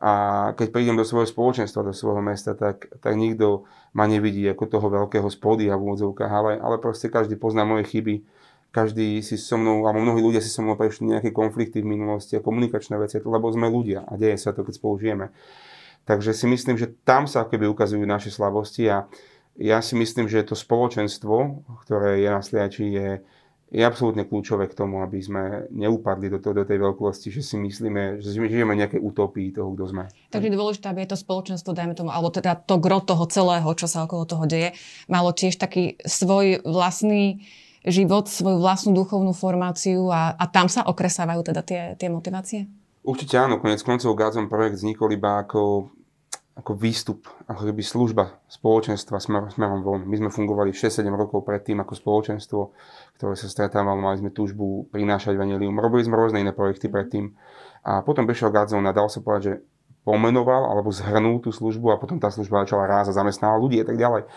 A 0.00 0.12
keď 0.56 0.72
prídem 0.72 0.96
do 0.96 1.04
svojho 1.04 1.28
spoločenstva, 1.28 1.84
do 1.84 1.92
svojho 1.92 2.24
mesta, 2.24 2.56
tak, 2.56 2.88
tak 3.04 3.12
nikto 3.20 3.68
ma 3.92 4.08
nevidí 4.08 4.48
ako 4.48 4.64
toho 4.64 4.88
veľkého 4.88 5.28
spodia 5.28 5.76
v 5.76 5.92
úvodzovkách, 5.92 6.32
ale, 6.32 6.52
ale 6.56 6.80
proste 6.80 7.12
každý 7.12 7.36
pozná 7.36 7.68
moje 7.68 7.84
chyby, 7.84 8.24
každý 8.72 9.20
si 9.20 9.36
so 9.36 9.60
mnou, 9.60 9.84
alebo 9.84 10.00
mnohí 10.00 10.24
ľudia 10.24 10.40
si 10.40 10.48
so 10.48 10.64
mnou 10.64 10.80
prešli 10.80 11.12
nejaké 11.12 11.36
konflikty 11.36 11.84
v 11.84 11.92
minulosti 11.92 12.38
a 12.38 12.40
komunikačné 12.40 12.96
veci, 12.96 13.20
lebo 13.20 13.52
sme 13.52 13.68
ľudia 13.68 14.08
a 14.08 14.16
deje 14.16 14.40
sa 14.40 14.56
to, 14.56 14.64
keď 14.64 14.74
spolu. 14.80 14.96
Takže 16.08 16.32
si 16.32 16.48
myslím, 16.48 16.80
že 16.80 16.96
tam 17.04 17.28
sa 17.28 17.44
akoby 17.44 17.68
ukazujú 17.68 18.00
naše 18.08 18.32
slabosti 18.32 18.88
a 18.88 19.04
ja 19.60 19.84
si 19.84 19.92
myslím, 20.00 20.30
že 20.30 20.48
to 20.48 20.56
spoločenstvo, 20.56 21.66
ktoré 21.84 22.24
je 22.24 22.28
na 22.32 22.40
sliači, 22.40 22.88
je, 22.88 23.08
je 23.70 23.86
absolútne 23.86 24.26
kľúčové 24.26 24.66
k 24.66 24.74
tomu, 24.74 24.98
aby 25.06 25.22
sme 25.22 25.70
neupadli 25.70 26.26
do, 26.26 26.42
to, 26.42 26.50
do 26.50 26.66
tej 26.66 26.82
veľkosti, 26.82 27.30
že 27.30 27.38
si 27.38 27.54
myslíme, 27.54 28.18
že 28.18 28.34
žijeme 28.34 28.74
nejaké 28.74 28.98
utopii 28.98 29.54
toho, 29.54 29.70
kto 29.78 29.84
sme. 29.86 30.04
Takže 30.34 30.50
dôležité, 30.50 30.90
aby 30.90 31.06
je 31.06 31.14
to 31.14 31.18
spoločenstvo, 31.22 31.70
dajme 31.70 31.94
tomu, 31.94 32.10
alebo 32.10 32.34
teda 32.34 32.58
to 32.58 32.82
gro 32.82 32.98
toho 32.98 33.30
celého, 33.30 33.70
čo 33.78 33.86
sa 33.86 34.10
okolo 34.10 34.26
toho 34.26 34.44
deje, 34.50 34.74
malo 35.06 35.30
tiež 35.30 35.54
taký 35.54 35.94
svoj 36.02 36.66
vlastný 36.66 37.46
život, 37.86 38.26
svoju 38.26 38.58
vlastnú 38.58 38.92
duchovnú 38.92 39.30
formáciu 39.32 40.10
a, 40.10 40.34
a 40.34 40.44
tam 40.50 40.66
sa 40.66 40.82
okresávajú 40.84 41.40
teda 41.46 41.62
tie, 41.62 41.82
tie 41.94 42.10
motivácie? 42.10 42.66
Určite 43.00 43.40
áno, 43.40 43.56
konec 43.62 43.80
koncov 43.80 44.12
Gádzom 44.12 44.52
projekt 44.52 44.82
vznikol 44.82 45.16
iba 45.16 45.40
ako 45.40 45.88
ako 46.60 46.76
výstup, 46.76 47.24
ako 47.48 47.72
keby 47.72 47.80
služba 47.80 48.44
spoločenstva 48.52 49.16
smer, 49.16 49.48
smerom 49.48 49.80
von. 49.80 50.04
My 50.04 50.20
sme 50.20 50.28
fungovali 50.28 50.76
6-7 50.76 51.08
rokov 51.08 51.40
predtým 51.48 51.80
ako 51.80 51.96
spoločenstvo, 51.96 52.60
ktoré 53.16 53.32
sa 53.32 53.48
stretávalo, 53.48 53.96
mali 53.96 54.20
sme 54.20 54.30
túžbu 54.30 54.84
prinášať 54.92 55.40
vanilium. 55.40 55.80
Robili 55.80 56.04
sme 56.04 56.20
rôzne 56.20 56.44
iné 56.44 56.52
projekty 56.52 56.92
predtým. 56.92 57.32
A 57.80 58.04
potom 58.04 58.28
prišiel 58.28 58.52
Gadzon 58.52 58.84
a 58.84 58.92
dal 58.92 59.08
sa 59.08 59.24
povedať, 59.24 59.42
že 59.42 59.54
pomenoval 60.04 60.68
alebo 60.68 60.88
zhrnul 60.92 61.44
tú 61.44 61.52
službu 61.52 61.92
a 61.92 62.00
potom 62.00 62.16
tá 62.16 62.32
služba 62.32 62.64
začala 62.64 62.88
rázať, 62.88 63.16
zamestnala 63.16 63.60
ľudí 63.60 63.80
a 63.80 63.86
tak 63.88 64.00
ďalej. 64.00 64.28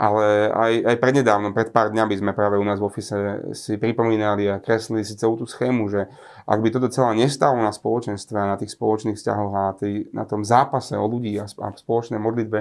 Ale 0.00 0.48
aj, 0.48 0.72
aj 0.80 0.96
prednedávno, 0.96 1.52
pred 1.52 1.76
pár 1.76 1.92
dňami 1.92 2.16
sme 2.16 2.32
práve 2.32 2.56
u 2.56 2.64
nás 2.64 2.80
v 2.80 2.88
ofise 2.88 3.44
si 3.52 3.76
pripomínali 3.76 4.48
a 4.48 4.56
kreslili 4.56 5.04
si 5.04 5.12
celú 5.12 5.36
tú 5.36 5.44
schému, 5.44 5.92
že 5.92 6.08
ak 6.48 6.56
by 6.56 6.68
toto 6.72 6.88
celé 6.88 7.20
nestalo 7.20 7.60
na 7.60 7.68
spoločenstve 7.68 8.32
na 8.32 8.56
tých 8.56 8.72
spoločných 8.80 9.20
vzťahoch 9.20 9.52
a 9.52 9.64
tý, 9.76 10.08
na 10.16 10.24
tom 10.24 10.40
zápase 10.40 10.96
o 10.96 11.04
ľudí 11.04 11.36
a, 11.36 11.44
a 11.44 11.68
spoločnej 11.76 12.16
modlitbe 12.16 12.60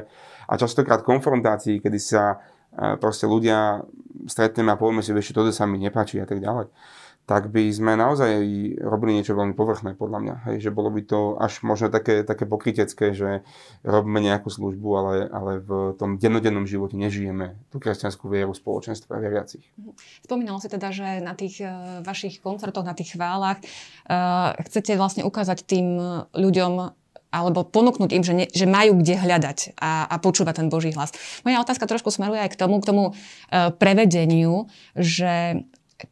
a 0.51 0.53
častokrát 0.60 1.00
konfrontácii, 1.08 1.79
kedy 1.79 1.96
sa 1.96 2.43
e, 2.75 3.00
proste 3.00 3.24
ľudia 3.24 3.88
stretneme 4.27 4.75
a 4.75 4.79
povieme 4.79 5.00
si, 5.00 5.15
že 5.15 5.31
toto 5.31 5.55
sa 5.55 5.63
mi 5.63 5.79
nepáči 5.79 6.19
a 6.19 6.27
tak 6.27 6.43
ďalej, 6.43 6.67
tak 7.29 7.53
by 7.53 7.69
sme 7.69 7.93
naozaj 7.93 8.41
robili 8.81 9.21
niečo 9.21 9.38
veľmi 9.38 9.53
povrchné, 9.53 9.93
podľa 9.93 10.19
mňa. 10.25 10.36
Hej, 10.50 10.65
že 10.65 10.71
bolo 10.74 10.89
by 10.89 11.05
to 11.05 11.38
až 11.38 11.62
možno 11.62 11.93
také, 11.93 12.25
také 12.25 12.50
pokrytecké, 12.50 13.13
že 13.13 13.45
robíme 13.86 14.17
nejakú 14.17 14.50
službu, 14.50 14.89
ale, 14.98 15.13
ale 15.29 15.62
v 15.62 15.93
tom 16.01 16.17
dennodennom 16.17 16.65
živote 16.65 16.98
nežijeme 16.98 17.53
tú 17.69 17.77
kresťanskú 17.77 18.25
vieru 18.33 18.57
spoločenstva 18.57 19.21
veriacich. 19.21 19.62
Spomínalo 20.25 20.57
si 20.57 20.74
teda, 20.74 20.89
že 20.89 21.21
na 21.21 21.38
tých 21.38 21.62
uh, 21.62 22.01
vašich 22.01 22.41
koncertoch, 22.41 22.81
na 22.81 22.98
tých 22.98 23.13
chválach 23.13 23.62
uh, 23.62 24.57
chcete 24.65 24.98
vlastne 24.98 25.21
ukázať 25.21 25.69
tým 25.69 26.01
ľuďom, 26.33 26.98
alebo 27.29 27.62
ponúknuť 27.62 28.09
im, 28.09 28.24
že, 28.25 28.33
ne, 28.33 28.45
že 28.50 28.65
majú 28.65 29.05
kde 29.05 29.21
hľadať 29.21 29.77
a, 29.77 30.09
a 30.09 30.15
počúvať 30.17 30.65
ten 30.65 30.67
Boží 30.74 30.89
hlas. 30.98 31.13
Moja 31.45 31.62
otázka 31.62 31.86
trošku 31.86 32.09
smeruje 32.09 32.41
aj 32.41 32.57
k 32.57 32.59
tomu, 32.65 32.81
k 32.81 32.89
tomu 32.89 33.03
uh, 33.13 33.69
prevedeniu, 33.77 34.65
že 34.98 35.62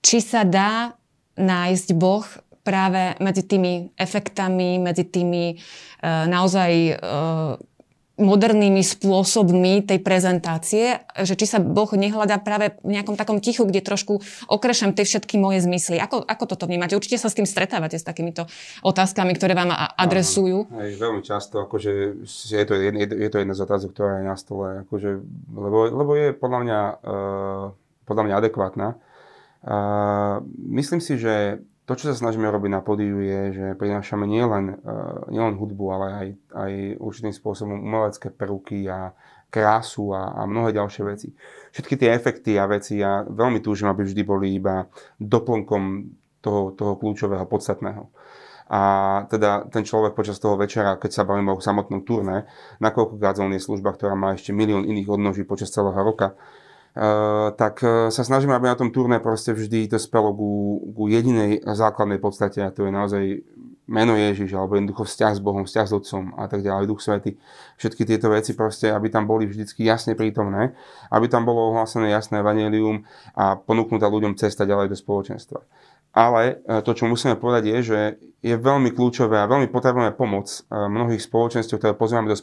či 0.05 0.21
sa 0.21 0.45
dá 0.45 0.93
nájsť 1.38 1.88
Boh 1.96 2.25
práve 2.65 3.15
medzi 3.24 3.48
tými 3.48 3.96
efektami, 3.96 4.75
medzi 4.82 5.08
tými 5.08 5.56
uh, 5.56 6.27
naozaj 6.27 7.00
uh, 7.00 7.56
modernými 8.17 8.82
spôsobmi 8.82 9.86
tej 9.86 10.01
prezentácie, 10.01 11.06
že 11.22 11.38
či 11.38 11.46
sa 11.46 11.62
Boh 11.62 11.86
nehľadá 11.86 12.41
práve 12.41 12.74
v 12.82 12.98
nejakom 12.98 13.13
takom 13.13 13.38
tichu, 13.38 13.62
kde 13.62 13.86
trošku 13.86 14.20
okrešem 14.50 14.98
tie 14.98 15.06
všetky 15.06 15.38
moje 15.38 15.62
zmysly. 15.62 16.01
Ako, 16.01 16.25
ako 16.25 16.44
toto 16.50 16.65
vnímate? 16.65 16.98
Určite 16.98 17.22
sa 17.22 17.29
s 17.29 17.38
tým 17.38 17.46
stretávate, 17.46 18.01
s 18.01 18.01
takýmito 18.01 18.50
otázkami, 18.82 19.38
ktoré 19.38 19.53
vám 19.53 19.70
adresujú. 20.01 20.65
Aj, 20.74 20.89
veľmi 20.98 21.22
často, 21.22 21.62
akože 21.62 22.25
je 22.25 22.65
to, 22.65 22.74
je, 22.74 22.89
je 23.06 23.29
to 23.29 23.38
jedna 23.38 23.53
z 23.53 23.62
otázok, 23.70 23.89
ktorá 23.94 24.12
je 24.17 24.25
na 24.25 24.36
stole, 24.36 24.67
akože, 24.89 25.10
lebo, 25.53 25.77
lebo 25.86 26.12
je 26.17 26.27
podľa 26.34 26.60
mňa, 26.65 26.79
uh, 27.06 27.65
podľa 28.10 28.24
mňa 28.25 28.36
adekvátna. 28.41 28.88
Myslím 30.58 31.02
si, 31.02 31.18
že 31.18 31.64
to, 31.88 31.96
čo 31.96 32.12
sa 32.12 32.20
snažíme 32.20 32.52
robiť 32.52 32.72
na 32.72 32.84
podiu, 32.84 33.24
je, 33.24 33.42
že 33.56 33.66
prinášame 33.80 34.28
nielen, 34.28 34.76
uh, 34.84 35.24
nielen 35.32 35.56
hudbu, 35.56 35.86
ale 35.88 36.08
aj, 36.12 36.28
aj 36.52 36.72
určitým 37.00 37.32
spôsobom 37.32 37.80
umelecké 37.80 38.28
prvky 38.28 38.92
a 38.92 39.16
krásu 39.48 40.12
a, 40.12 40.36
a 40.36 40.42
mnohé 40.44 40.76
ďalšie 40.76 41.04
veci. 41.08 41.32
Všetky 41.72 41.96
tie 41.96 42.12
efekty 42.12 42.60
a 42.60 42.68
veci 42.68 43.00
ja 43.00 43.24
veľmi 43.24 43.64
túžim, 43.64 43.88
aby 43.88 44.04
vždy 44.04 44.22
boli 44.28 44.60
iba 44.60 44.92
doplnkom 45.24 46.12
toho, 46.44 46.76
toho 46.76 46.94
kľúčového, 47.00 47.48
podstatného. 47.48 48.12
A 48.68 48.82
teda 49.32 49.64
ten 49.72 49.88
človek 49.88 50.12
počas 50.12 50.44
toho 50.44 50.60
večera, 50.60 51.00
keď 51.00 51.12
sa 51.16 51.24
bavíme 51.24 51.56
o 51.56 51.64
samotnom 51.64 52.04
turné, 52.04 52.52
nakoľkokrát 52.84 53.40
zónne 53.40 53.64
služba, 53.64 53.96
ktorá 53.96 54.12
má 54.12 54.36
ešte 54.36 54.52
milión 54.52 54.84
iných 54.84 55.08
odnoží 55.08 55.48
počas 55.48 55.72
celého 55.72 55.96
roka, 55.96 56.36
tak 57.54 57.86
eh, 57.86 58.10
sa 58.10 58.24
snažíme, 58.25 58.58
aby 58.58 58.74
na 58.74 58.77
tom 58.80 58.89
turné 58.89 59.22
proste 59.22 59.54
vždy 59.54 59.86
to 59.86 60.01
spelo 60.01 60.34
ku, 60.34 60.82
ku 60.98 61.06
jedinej 61.06 61.62
základnej 61.62 62.18
podstate 62.18 62.66
a 62.66 62.74
to 62.74 62.89
je 62.89 62.92
naozaj 62.92 63.24
meno 63.88 64.20
Ježiš, 64.20 64.51
alebo 64.51 64.75
jednoducho 64.75 65.08
vzťah 65.08 65.34
s 65.38 65.42
Bohom, 65.42 65.63
vzťah 65.63 65.88
s 65.88 65.96
Otcom 65.96 66.36
a 66.36 66.51
tak 66.51 66.60
ďalej, 66.60 66.92
Duch 66.92 67.00
Svety. 67.00 67.39
Všetky 67.80 68.04
tieto 68.04 68.27
veci 68.27 68.51
proste, 68.51 68.92
aby 68.92 69.08
tam 69.08 69.24
boli 69.24 69.48
vždycky 69.48 69.88
jasne 69.88 70.12
prítomné, 70.12 70.75
aby 71.08 71.32
tam 71.32 71.48
bolo 71.48 71.72
ohlásené 71.72 72.12
jasné 72.12 72.44
evanelium 72.44 73.08
a 73.32 73.56
ponúknutá 73.56 74.12
ľuďom 74.12 74.36
cesta 74.36 74.68
ďalej 74.68 74.92
do 74.92 74.98
spoločenstva. 75.00 75.63
Ale 76.17 76.41
eh, 76.65 76.81
to, 76.81 76.97
čo 76.97 77.05
musíme 77.05 77.38
povedať, 77.38 77.63
je, 77.69 77.79
že 77.86 78.00
je 78.41 78.55
veľmi 78.57 78.89
kľúčové 78.93 79.38
a 79.38 79.50
veľmi 79.50 79.69
potrebujeme 79.69 80.13
pomoc 80.13 80.50
mnohých 80.69 81.21
spoločenstv, 81.21 81.77
ktoré 81.77 81.93
pozývame 81.93 82.29
do, 82.29 82.38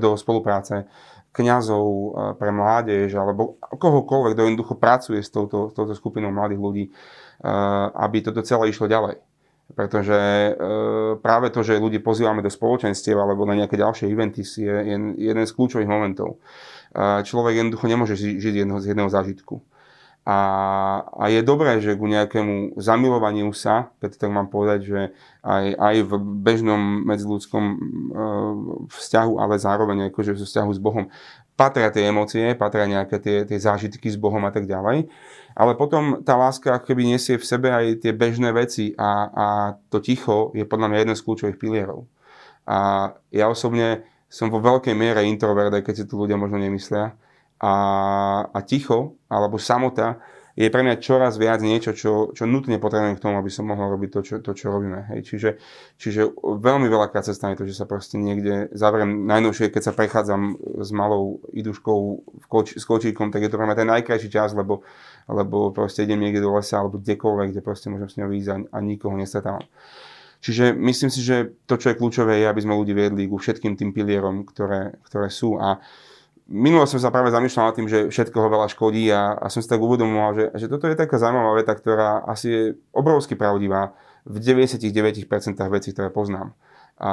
do 0.00 0.10
spolupráce 0.16 0.88
kňazov 1.36 1.84
eh, 1.84 2.08
pre 2.40 2.48
mládež 2.48 3.12
alebo 3.12 3.60
kohokoľvek, 3.60 4.32
kto 4.32 4.42
jednoducho 4.48 4.74
pracuje 4.80 5.20
s 5.20 5.28
touto, 5.28 5.68
touto 5.76 5.92
skupinou 5.92 6.32
mladých 6.32 6.60
ľudí, 6.60 6.84
aby 7.98 8.24
toto 8.24 8.40
celé 8.46 8.72
išlo 8.72 8.88
ďalej. 8.88 9.20
Pretože 9.74 10.16
práve 11.18 11.50
to, 11.50 11.66
že 11.66 11.82
ľudí 11.82 11.98
pozývame 11.98 12.40
do 12.40 12.48
spoločenstiev 12.48 13.18
alebo 13.18 13.42
na 13.42 13.58
nejaké 13.58 13.74
ďalšie 13.74 14.06
eventy 14.06 14.46
je 14.46 14.74
jeden 15.18 15.44
z 15.44 15.52
kľúčových 15.52 15.90
momentov. 15.90 16.38
Človek 16.94 17.58
jednoducho 17.58 17.90
nemôže 17.90 18.14
žiť 18.14 18.38
z 18.54 18.86
jedného 18.86 19.10
zážitku. 19.10 19.60
A, 20.24 20.38
a 21.20 21.28
je 21.28 21.44
dobré, 21.44 21.84
že 21.84 22.00
ku 22.00 22.08
nejakému 22.08 22.80
zamilovaniu 22.80 23.52
sa, 23.52 23.92
keď 24.00 24.16
tak 24.16 24.32
mám 24.32 24.48
povedať, 24.48 24.80
že 24.80 25.00
aj, 25.44 25.76
aj 25.76 25.96
v 26.00 26.12
bežnom 26.40 27.04
medziludskom 27.04 27.64
e, 27.68 27.76
vzťahu, 28.88 29.32
ale 29.36 29.60
zároveň 29.60 30.08
akože 30.08 30.32
v 30.32 30.40
vzťahu 30.40 30.70
s 30.72 30.80
Bohom, 30.80 31.12
patria 31.60 31.92
tie 31.92 32.08
emócie, 32.08 32.56
patria 32.56 32.88
nejaké 32.88 33.20
tie, 33.20 33.36
tie 33.44 33.58
zážitky 33.60 34.08
s 34.08 34.16
Bohom 34.16 34.40
a 34.48 34.50
tak 34.50 34.64
ďalej. 34.64 35.12
Ale 35.52 35.76
potom 35.76 36.24
tá 36.24 36.40
láska 36.40 36.80
keby 36.80 37.04
nesie 37.04 37.36
v 37.36 37.44
sebe 37.44 37.68
aj 37.68 38.00
tie 38.00 38.16
bežné 38.16 38.48
veci 38.56 38.96
a, 38.96 39.28
a 39.28 39.46
to 39.92 40.00
ticho 40.00 40.56
je 40.56 40.64
podľa 40.64 40.88
mňa 40.88 40.98
jeden 41.04 41.16
z 41.20 41.24
kľúčových 41.24 41.60
pilierov. 41.60 42.08
A 42.64 43.12
ja 43.28 43.52
osobne 43.52 44.08
som 44.32 44.48
vo 44.48 44.56
veľkej 44.56 44.96
miere 44.96 45.20
introvert, 45.28 45.68
aj 45.68 45.84
keď 45.84 45.94
si 46.00 46.04
to 46.08 46.16
ľudia 46.16 46.40
možno 46.40 46.56
nemyslia 46.56 47.12
a, 47.64 47.74
a 48.52 48.58
ticho 48.60 49.16
alebo 49.32 49.56
samota 49.56 50.20
je 50.54 50.70
pre 50.70 50.86
mňa 50.86 51.02
čoraz 51.02 51.34
viac 51.34 51.58
niečo, 51.66 51.90
čo, 51.98 52.30
čo 52.30 52.46
nutne 52.46 52.78
potrebujem 52.78 53.18
k 53.18 53.22
tomu, 53.26 53.42
aby 53.42 53.50
som 53.50 53.66
mohol 53.66 53.90
robiť 53.98 54.10
to, 54.14 54.20
čo, 54.22 54.34
to, 54.38 54.54
čo 54.54 54.70
robíme. 54.70 55.10
Hej. 55.10 55.26
Čiže, 55.26 55.50
čiže 55.98 56.20
veľmi 56.38 56.86
veľakrát 56.86 57.26
sa 57.26 57.34
stane 57.34 57.58
to, 57.58 57.66
že 57.66 57.74
sa 57.74 57.90
proste 57.90 58.22
niekde 58.22 58.70
zavriem. 58.70 59.26
Najnovšie, 59.26 59.74
keď 59.74 59.82
sa 59.82 59.96
prechádzam 59.98 60.54
s 60.78 60.90
malou 60.94 61.42
iduškou 61.50 62.00
v 62.22 62.46
koč, 62.46 62.78
s 62.78 62.86
kočíkom, 62.86 63.34
tak 63.34 63.42
je 63.42 63.50
to 63.50 63.58
pre 63.58 63.66
mňa 63.66 63.78
ten 63.82 63.90
najkrajší 63.90 64.30
čas, 64.30 64.54
lebo, 64.54 64.86
lebo 65.26 65.74
proste 65.74 66.06
idem 66.06 66.22
niekde 66.22 66.46
do 66.46 66.54
lesa 66.54 66.78
alebo 66.78 67.02
kdekoľvek, 67.02 67.50
kde 67.50 67.62
proste 67.66 67.90
môžem 67.90 68.06
s 68.06 68.18
ňou 68.22 68.30
ísť 68.30 68.48
a, 68.54 68.56
a 68.70 68.78
nikoho 68.78 69.18
nestretávam. 69.18 69.66
Čiže 70.38 70.76
myslím 70.76 71.10
si, 71.10 71.24
že 71.24 71.56
to, 71.66 71.80
čo 71.80 71.90
je 71.90 71.98
kľúčové, 71.98 72.44
je, 72.44 72.46
aby 72.46 72.60
sme 72.62 72.78
ľudí 72.78 72.94
viedli 72.94 73.26
ku 73.26 73.42
všetkým 73.42 73.74
tým 73.74 73.90
pilierom, 73.90 74.46
ktoré, 74.46 75.02
ktoré 75.08 75.32
sú. 75.32 75.56
A 75.56 75.82
minulo 76.48 76.84
som 76.84 77.00
sa 77.00 77.08
práve 77.08 77.32
zamýšľal 77.32 77.72
nad 77.72 77.76
tým, 77.76 77.88
že 77.88 77.98
všetkoho 78.12 78.46
veľa 78.52 78.66
škodí 78.72 79.08
a, 79.08 79.36
a 79.36 79.46
som 79.48 79.64
si 79.64 79.68
tak 79.68 79.80
uvedomoval, 79.80 80.30
že, 80.36 80.44
že 80.56 80.66
toto 80.68 80.88
je 80.88 80.96
taká 80.96 81.16
zaujímavá 81.16 81.56
veta, 81.56 81.72
ktorá 81.72 82.24
asi 82.28 82.46
je 82.48 82.62
obrovsky 82.92 83.36
pravdivá 83.36 83.96
v 84.24 84.40
99% 84.40 85.24
vecí, 85.72 85.88
ktoré 85.92 86.08
poznám. 86.08 86.56
A 86.94 87.10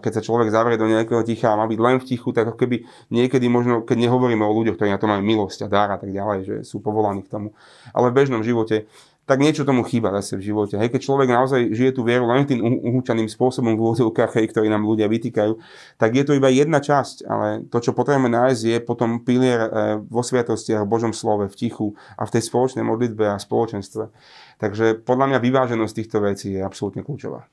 keď 0.00 0.12
sa 0.16 0.24
človek 0.24 0.48
zavrie 0.48 0.80
do 0.80 0.88
nejakého 0.88 1.20
ticha 1.28 1.52
a 1.52 1.60
má 1.60 1.68
byť 1.68 1.76
len 1.76 2.00
v 2.00 2.08
tichu, 2.08 2.32
tak 2.32 2.48
ako 2.48 2.56
keby 2.56 2.88
niekedy 3.12 3.52
možno, 3.52 3.84
keď 3.84 4.08
nehovoríme 4.08 4.40
o 4.40 4.56
ľuďoch, 4.56 4.80
ktorí 4.80 4.88
na 4.88 4.96
to 4.96 5.04
majú 5.04 5.20
milosť 5.20 5.68
a 5.68 5.68
dár 5.68 5.92
a 5.92 6.00
tak 6.00 6.08
ďalej, 6.08 6.38
že 6.48 6.56
sú 6.64 6.80
povolaní 6.80 7.20
k 7.20 7.28
tomu. 7.28 7.52
Ale 7.92 8.08
v 8.08 8.16
bežnom 8.16 8.40
živote 8.40 8.88
tak 9.24 9.40
niečo 9.40 9.64
tomu 9.64 9.88
chýba 9.88 10.12
zase 10.20 10.36
v 10.36 10.52
živote. 10.52 10.76
Hej, 10.76 10.92
keď 10.92 11.00
človek 11.00 11.28
naozaj 11.32 11.72
žije 11.72 11.96
tú 11.96 12.04
vieru 12.04 12.28
len 12.28 12.44
tým 12.44 12.60
uhúčaným 12.60 13.24
spôsobom 13.24 13.72
v 13.72 13.80
úvodzovkách, 13.80 14.36
ktorý 14.52 14.68
nám 14.68 14.84
ľudia 14.84 15.08
vytýkajú, 15.08 15.56
tak 15.96 16.12
je 16.12 16.24
to 16.28 16.36
iba 16.36 16.52
jedna 16.52 16.84
časť, 16.84 17.24
ale 17.24 17.64
to, 17.72 17.80
čo 17.80 17.96
potrebujeme 17.96 18.28
nájsť, 18.28 18.62
je 18.68 18.78
potom 18.84 19.24
pilier 19.24 19.60
eh, 19.64 19.70
vo 19.96 20.20
sviatostiach, 20.20 20.84
v 20.84 20.92
Božom 20.92 21.12
slove, 21.16 21.48
v 21.48 21.56
tichu 21.56 21.96
a 22.20 22.28
v 22.28 22.32
tej 22.36 22.42
spoločnej 22.44 22.84
modlitbe 22.84 23.24
a 23.32 23.40
spoločenstve. 23.40 24.12
Takže 24.60 25.00
podľa 25.02 25.34
mňa 25.34 25.38
vyváženosť 25.40 25.94
týchto 25.96 26.18
vecí 26.20 26.54
je 26.54 26.60
absolútne 26.60 27.00
kľúčová. 27.00 27.48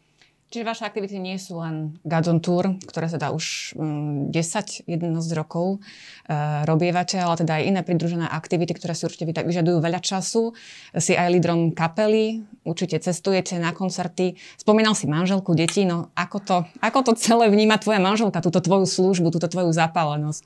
Čiže 0.52 0.68
vaše 0.68 0.84
aktivity 0.84 1.16
nie 1.16 1.40
sú 1.40 1.64
len 1.64 1.96
Gadon 2.04 2.44
Tour, 2.44 2.76
ktoré 2.84 3.08
sa 3.08 3.16
dá 3.16 3.32
už 3.32 3.72
10, 3.80 4.36
11 4.36 4.92
rokov 5.32 5.80
e, 6.28 6.36
robievate, 6.68 7.24
ale 7.24 7.40
teda 7.40 7.56
aj 7.56 7.64
iné 7.72 7.80
pridružené 7.88 8.28
aktivity, 8.28 8.76
ktoré 8.76 8.92
si 8.92 9.08
určite 9.08 9.32
vyžadujú 9.32 9.80
veľa 9.80 10.04
času. 10.04 10.52
Si 11.00 11.16
aj 11.16 11.32
lídrom 11.32 11.72
kapely, 11.72 12.44
určite 12.68 13.00
cestujete 13.00 13.64
na 13.64 13.72
koncerty. 13.72 14.36
Spomínal 14.60 14.92
si 14.92 15.08
manželku, 15.08 15.56
deti, 15.56 15.88
no 15.88 16.12
ako 16.20 16.38
to, 16.44 16.58
ako 16.84 17.00
to 17.00 17.12
celé 17.16 17.48
vníma 17.48 17.80
tvoja 17.80 18.04
manželka, 18.04 18.44
túto 18.44 18.60
tvoju 18.60 18.84
službu, 18.84 19.32
túto 19.32 19.48
tvoju 19.48 19.72
zapálenosť? 19.72 20.44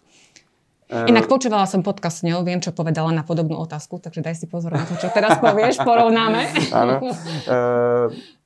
Uh, 0.86 1.10
Inak 1.10 1.26
počúvala 1.26 1.66
som 1.66 1.82
podcast 1.82 2.22
s 2.22 2.30
ňou, 2.30 2.46
viem, 2.46 2.62
čo 2.62 2.70
povedala 2.70 3.10
na 3.10 3.26
podobnú 3.26 3.58
otázku, 3.58 3.98
takže 3.98 4.22
daj 4.22 4.38
si 4.38 4.46
pozor 4.46 4.78
na 4.78 4.86
to, 4.86 4.94
čo 5.02 5.10
teraz 5.10 5.42
povieš, 5.42 5.82
porovnáme. 5.82 6.46
Áno. 6.70 7.02
Uh, 7.50 8.14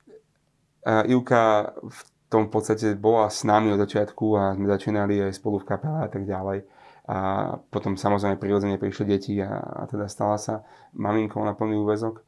Ivka 0.86 1.74
v 1.75 2.00
tom 2.29 2.48
podstate 2.48 2.93
bola 2.93 3.27
s 3.27 3.41
nami 3.41 3.74
od 3.74 3.81
začiatku 3.81 4.25
a 4.38 4.53
sme 4.53 4.69
začínali 4.69 5.17
aj 5.17 5.36
spolu 5.36 5.59
v 5.59 5.67
kapele 5.67 6.05
a 6.05 6.09
tak 6.09 6.29
ďalej. 6.29 6.63
A 7.09 7.17
potom 7.74 7.98
samozrejme 7.98 8.38
prirodzene 8.38 8.77
prišli 8.77 9.05
deti 9.09 9.33
a, 9.41 9.57
a 9.57 9.89
teda 9.89 10.05
stala 10.05 10.38
sa 10.38 10.62
maminkou 10.93 11.41
na 11.41 11.57
plný 11.57 11.81
úvezok. 11.81 12.21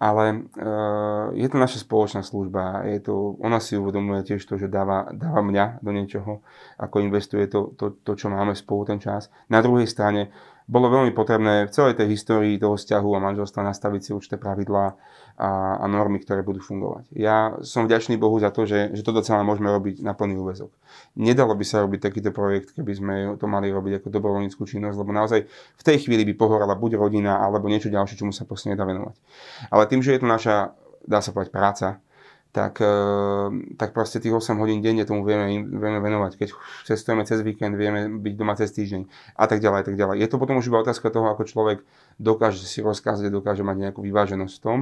Ale 0.00 0.48
uh, 0.58 1.30
je 1.36 1.46
to 1.46 1.56
naša 1.60 1.84
spoločná 1.84 2.24
služba. 2.24 2.88
Je 2.88 3.04
to, 3.04 3.38
ona 3.38 3.60
si 3.60 3.78
uvedomuje 3.78 4.26
tiež 4.26 4.42
to, 4.42 4.58
že 4.58 4.72
dáva, 4.72 5.12
dáva 5.12 5.44
mňa 5.44 5.84
do 5.84 5.90
niečoho, 5.92 6.40
ako 6.80 7.04
investuje 7.04 7.46
to, 7.46 7.76
to, 7.78 8.00
to, 8.02 8.12
čo 8.16 8.32
máme 8.32 8.56
spolu 8.56 8.90
ten 8.90 8.98
čas. 8.98 9.28
Na 9.52 9.60
druhej 9.60 9.86
strane 9.86 10.34
bolo 10.64 10.88
veľmi 10.88 11.12
potrebné 11.12 11.68
v 11.68 11.72
celej 11.76 12.00
tej 12.00 12.16
histórii 12.16 12.56
toho 12.56 12.80
vzťahu 12.80 13.08
a 13.12 13.24
manželstva 13.28 13.60
nastaviť 13.60 14.00
si 14.00 14.10
určité 14.16 14.40
pravidlá 14.40 14.96
a, 15.34 15.82
a 15.82 15.84
normy, 15.90 16.22
ktoré 16.22 16.46
budú 16.46 16.62
fungovať. 16.62 17.10
Ja 17.10 17.58
som 17.66 17.90
vďačný 17.90 18.14
Bohu 18.14 18.38
za 18.38 18.54
to, 18.54 18.70
že, 18.70 18.94
že 18.94 19.02
toto 19.02 19.18
celé 19.18 19.42
môžeme 19.42 19.66
robiť 19.66 19.98
na 19.98 20.14
plný 20.14 20.38
úvezok. 20.38 20.70
Nedalo 21.18 21.58
by 21.58 21.64
sa 21.66 21.82
robiť 21.82 22.00
takýto 22.06 22.30
projekt, 22.30 22.70
keby 22.70 22.92
sme 22.94 23.14
to 23.34 23.50
mali 23.50 23.74
robiť 23.74 23.98
ako 23.98 24.14
dobrovoľníckú 24.14 24.62
činnosť, 24.62 24.94
lebo 24.94 25.10
naozaj 25.10 25.42
v 25.50 25.82
tej 25.82 26.06
chvíli 26.06 26.22
by 26.22 26.38
pohorala 26.38 26.78
buď 26.78 27.02
rodina, 27.02 27.42
alebo 27.42 27.66
niečo 27.66 27.90
ďalšie, 27.90 28.14
čomu 28.14 28.30
sa 28.30 28.46
proste 28.46 28.70
nedá 28.70 28.86
venovať. 28.86 29.18
Ale 29.74 29.90
tým, 29.90 30.06
že 30.06 30.14
je 30.14 30.20
to 30.22 30.28
naša, 30.30 30.56
dá 31.02 31.18
sa 31.18 31.34
povedať, 31.34 31.50
práca, 31.50 31.86
tak, 32.54 32.78
e, 32.78 32.94
tak 33.74 33.90
proste 33.90 34.22
tých 34.22 34.30
8 34.30 34.54
hodín 34.62 34.78
denne 34.78 35.02
tomu 35.02 35.26
vieme, 35.26 35.66
vieme 35.66 35.98
venovať. 35.98 36.38
Keď 36.38 36.48
cestujeme 36.86 37.26
cez 37.26 37.42
víkend, 37.42 37.74
vieme 37.74 38.06
byť 38.06 38.34
doma 38.38 38.54
cez 38.54 38.70
týždeň 38.70 39.10
a 39.34 39.44
tak 39.50 39.58
ďalej, 39.58 39.78
a 39.82 39.84
tak 39.90 39.96
ďalej. 39.98 40.14
Je 40.22 40.28
to 40.30 40.38
potom 40.38 40.62
už 40.62 40.70
iba 40.70 40.78
otázka 40.78 41.10
toho, 41.10 41.34
ako 41.34 41.50
človek 41.50 41.82
dokáže 42.22 42.62
si 42.62 42.78
rozkázať, 42.78 43.34
dokáže 43.34 43.66
mať 43.66 43.90
nejakú 43.90 44.06
vyváženosť 44.06 44.54
v 44.54 44.62
tom. 44.62 44.78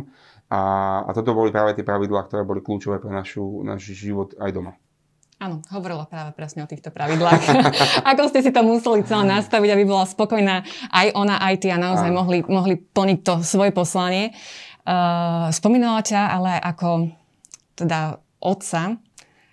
A, 0.52 0.60
a 1.08 1.10
toto 1.16 1.32
boli 1.32 1.48
práve 1.48 1.72
tie 1.72 1.80
pravidlá, 1.80 2.28
ktoré 2.28 2.44
boli 2.44 2.60
kľúčové 2.60 3.00
pre 3.00 3.08
našu, 3.08 3.64
náš 3.64 3.88
život 3.96 4.36
aj 4.36 4.52
doma. 4.52 4.76
Áno, 5.40 5.58
hovorila 5.74 6.06
práve 6.06 6.30
presne 6.36 6.62
o 6.62 6.70
týchto 6.70 6.92
pravidlách. 6.92 7.42
Ako 8.14 8.30
ste 8.30 8.44
si 8.44 8.54
to 8.54 8.62
museli 8.62 9.02
celé 9.08 9.26
nastaviť, 9.26 9.74
aby 9.74 9.84
bola 9.88 10.04
spokojná 10.04 10.62
aj 10.92 11.08
ona, 11.16 11.40
aj 11.40 11.54
ty 11.56 11.72
a 11.72 11.80
naozaj 11.80 12.12
mohli, 12.12 12.44
mohli 12.46 12.78
plniť 12.78 13.18
to 13.24 13.34
svoje 13.42 13.74
poslanie. 13.74 14.36
Uh, 14.86 15.50
spomínala 15.50 16.04
ťa 16.04 16.20
ale 16.30 16.52
ako 16.62 17.21
teda 17.82 18.22
otca, 18.38 19.02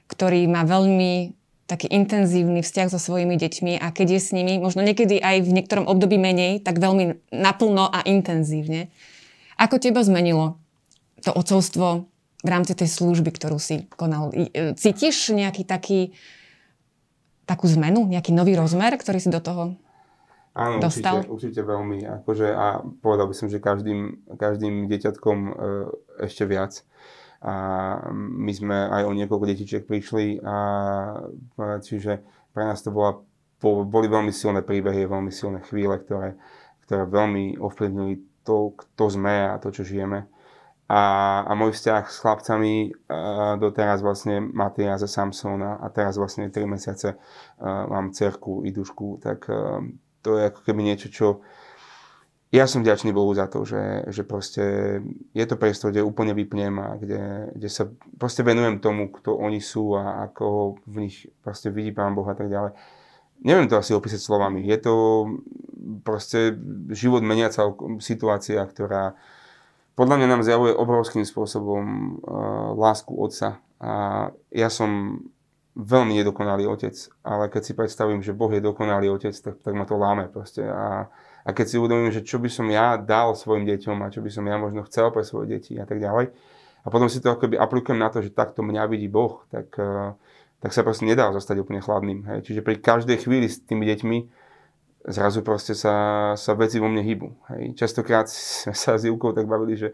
ktorý 0.09 0.45
má 0.49 0.65
veľmi 0.65 1.33
taký 1.69 1.85
intenzívny 1.85 2.65
vzťah 2.65 2.87
so 2.89 2.97
svojimi 2.97 3.37
deťmi 3.37 3.77
a 3.77 3.93
keď 3.93 4.17
je 4.17 4.21
s 4.25 4.29
nimi, 4.33 4.57
možno 4.57 4.81
niekedy 4.81 5.21
aj 5.21 5.45
v 5.45 5.53
niektorom 5.53 5.85
období 5.85 6.17
menej, 6.17 6.65
tak 6.65 6.81
veľmi 6.81 7.29
naplno 7.29 7.85
a 7.85 8.01
intenzívne. 8.09 8.89
Ako 9.53 9.77
teba 9.77 10.01
zmenilo 10.01 10.57
to 11.21 11.29
ocovstvo 11.29 12.09
v 12.41 12.49
rámci 12.49 12.73
tej 12.73 12.89
služby, 12.89 13.29
ktorú 13.29 13.61
si 13.61 13.85
konal? 13.93 14.33
E, 14.33 14.73
cítiš 14.73 15.29
nejaký 15.29 15.61
taký, 15.61 16.17
takú 17.45 17.69
zmenu, 17.69 18.09
nejaký 18.09 18.33
nový 18.33 18.57
rozmer, 18.57 18.97
ktorý 18.97 19.21
si 19.21 19.29
do 19.29 19.37
toho 19.37 19.77
Áno, 20.57 20.81
dostal? 20.81 21.21
Určite, 21.21 21.31
určite 21.31 21.61
veľmi. 21.61 21.97
Akože, 22.23 22.47
a 22.49 22.81
povedal 22.81 23.29
by 23.29 23.35
som, 23.37 23.47
že 23.47 23.61
každým, 23.61 24.25
každým 24.41 24.89
deťatkom 24.89 25.37
e, 25.37 25.51
ešte 26.25 26.49
viac 26.49 26.81
a 27.39 27.55
my 28.13 28.51
sme 28.51 28.75
aj 28.75 29.03
o 29.07 29.15
niekoľko 29.15 29.45
detičiek 29.47 29.83
prišli 29.87 30.43
a 30.43 30.57
čiže 31.79 32.19
pre 32.51 32.67
nás 32.67 32.83
to 32.83 32.91
bola, 32.91 33.23
boli 33.63 34.07
veľmi 34.11 34.35
silné 34.35 34.59
príbehy, 34.59 35.07
veľmi 35.07 35.31
silné 35.31 35.63
chvíle, 35.63 35.95
ktoré, 36.03 36.35
ktoré 36.83 37.07
veľmi 37.07 37.55
ovplyvnili 37.55 38.43
to, 38.43 38.75
kto 38.75 39.03
sme 39.07 39.55
a 39.55 39.55
to, 39.55 39.71
čo 39.71 39.87
žijeme. 39.87 40.27
A, 40.89 41.01
a 41.45 41.51
môj 41.53 41.77
vzťah 41.77 42.03
s 42.09 42.17
chlapcami 42.17 42.91
a 43.07 43.55
doteraz 43.61 44.01
vlastne 44.01 44.41
Matias 44.41 45.05
a 45.05 45.09
Samsona 45.09 45.77
a 45.79 45.87
teraz 45.93 46.17
vlastne 46.17 46.49
3 46.49 46.65
mesiace 46.65 47.15
mám 47.61 48.09
cerku, 48.11 48.65
Idušku, 48.65 49.21
tak 49.21 49.47
to 50.19 50.29
je 50.35 50.43
ako 50.49 50.59
keby 50.65 50.81
niečo, 50.83 51.07
čo, 51.07 51.27
ja 52.49 52.65
som 52.65 52.81
vďačný 52.81 53.13
Bohu 53.13 53.29
za 53.37 53.45
to, 53.45 53.61
že, 53.61 54.09
že 54.09 54.25
proste 54.25 54.63
je 55.37 55.45
to 55.45 55.53
priestor, 55.53 55.93
kde 55.93 56.01
úplne 56.01 56.33
vypnem 56.33 56.73
a 56.81 56.97
kde, 56.97 57.53
kde 57.53 57.69
sa 57.69 57.85
proste 58.17 58.41
venujem 58.41 58.81
tomu, 58.81 59.13
kto 59.13 59.37
oni 59.37 59.61
sú 59.61 59.93
a 59.93 60.25
ako 60.25 60.77
v 60.89 60.95
nich 61.05 61.29
proste 61.45 61.69
vidí 61.69 61.93
Pán 61.93 62.17
Boh 62.17 62.25
a 62.25 62.33
tak 62.33 62.49
ďalej. 62.49 62.73
Neviem 63.45 63.69
to 63.69 63.77
asi 63.77 63.93
opísať 63.93 64.19
slovami. 64.19 64.65
Je 64.65 64.77
to 64.81 64.93
proste 66.01 66.57
život 66.91 67.21
meniaca 67.21 67.69
situácia, 68.01 68.65
ktorá 68.65 69.13
podľa 69.93 70.15
mňa 70.17 70.27
nám 70.27 70.41
zjavuje 70.41 70.73
obrovským 70.73 71.23
spôsobom 71.23 71.83
uh, 71.85 72.73
lásku 72.73 73.13
Otca. 73.13 73.61
A 73.79 74.27
ja 74.51 74.67
som 74.67 75.21
veľmi 75.79 76.19
nedokonalý 76.19 76.67
otec, 76.67 76.91
ale 77.23 77.47
keď 77.47 77.61
si 77.63 77.73
predstavím, 77.77 78.19
že 78.19 78.35
Boh 78.35 78.51
je 78.51 78.59
dokonalý 78.59 79.07
otec, 79.15 79.31
tak, 79.31 79.63
tak 79.63 79.73
ma 79.73 79.87
to 79.87 79.95
láme 79.95 80.27
proste. 80.27 80.67
A, 80.67 81.07
a 81.49 81.55
keď 81.57 81.65
si 81.65 81.75
uvedomím, 81.81 82.13
že 82.13 82.21
čo 82.21 82.37
by 82.37 82.45
som 82.45 82.69
ja 82.69 82.93
dal 83.01 83.33
svojim 83.33 83.65
deťom 83.65 83.97
a 84.05 84.13
čo 84.13 84.21
by 84.21 84.29
som 84.29 84.45
ja 84.45 84.61
možno 84.61 84.85
chcel 84.85 85.09
pre 85.09 85.25
svoje 85.25 85.57
deti 85.57 85.73
a 85.81 85.89
tak 85.89 85.97
ďalej, 85.97 86.29
a 86.85 86.87
potom 86.87 87.09
si 87.11 87.19
to 87.19 87.33
akoby 87.33 87.59
aplikujem 87.59 87.99
na 87.99 88.07
to, 88.07 88.23
že 88.23 88.31
takto 88.31 88.63
mňa 88.63 88.87
vidí 88.87 89.11
Boh, 89.11 89.43
tak, 89.51 89.73
eh, 89.75 90.13
tak 90.61 90.71
sa 90.71 90.85
proste 90.85 91.09
nedá 91.09 91.27
zostať 91.33 91.65
úplne 91.65 91.83
chladným. 91.83 92.23
Hej. 92.29 92.39
Čiže 92.51 92.61
pri 92.63 92.79
každej 92.79 93.17
chvíli 93.19 93.51
s 93.51 93.59
tými 93.63 93.83
deťmi 93.83 94.17
zrazu 95.09 95.43
proste 95.43 95.75
sa, 95.75 96.35
sa 96.37 96.51
veci 96.55 96.79
vo 96.79 96.87
mne 96.87 97.03
hýbu. 97.03 97.27
Hej. 97.51 97.61
Častokrát 97.75 98.31
sme 98.31 98.75
sa 98.75 98.95
s 98.95 99.03
Ivkou 99.03 99.35
tak 99.35 99.47
bavili, 99.47 99.75
že 99.75 99.91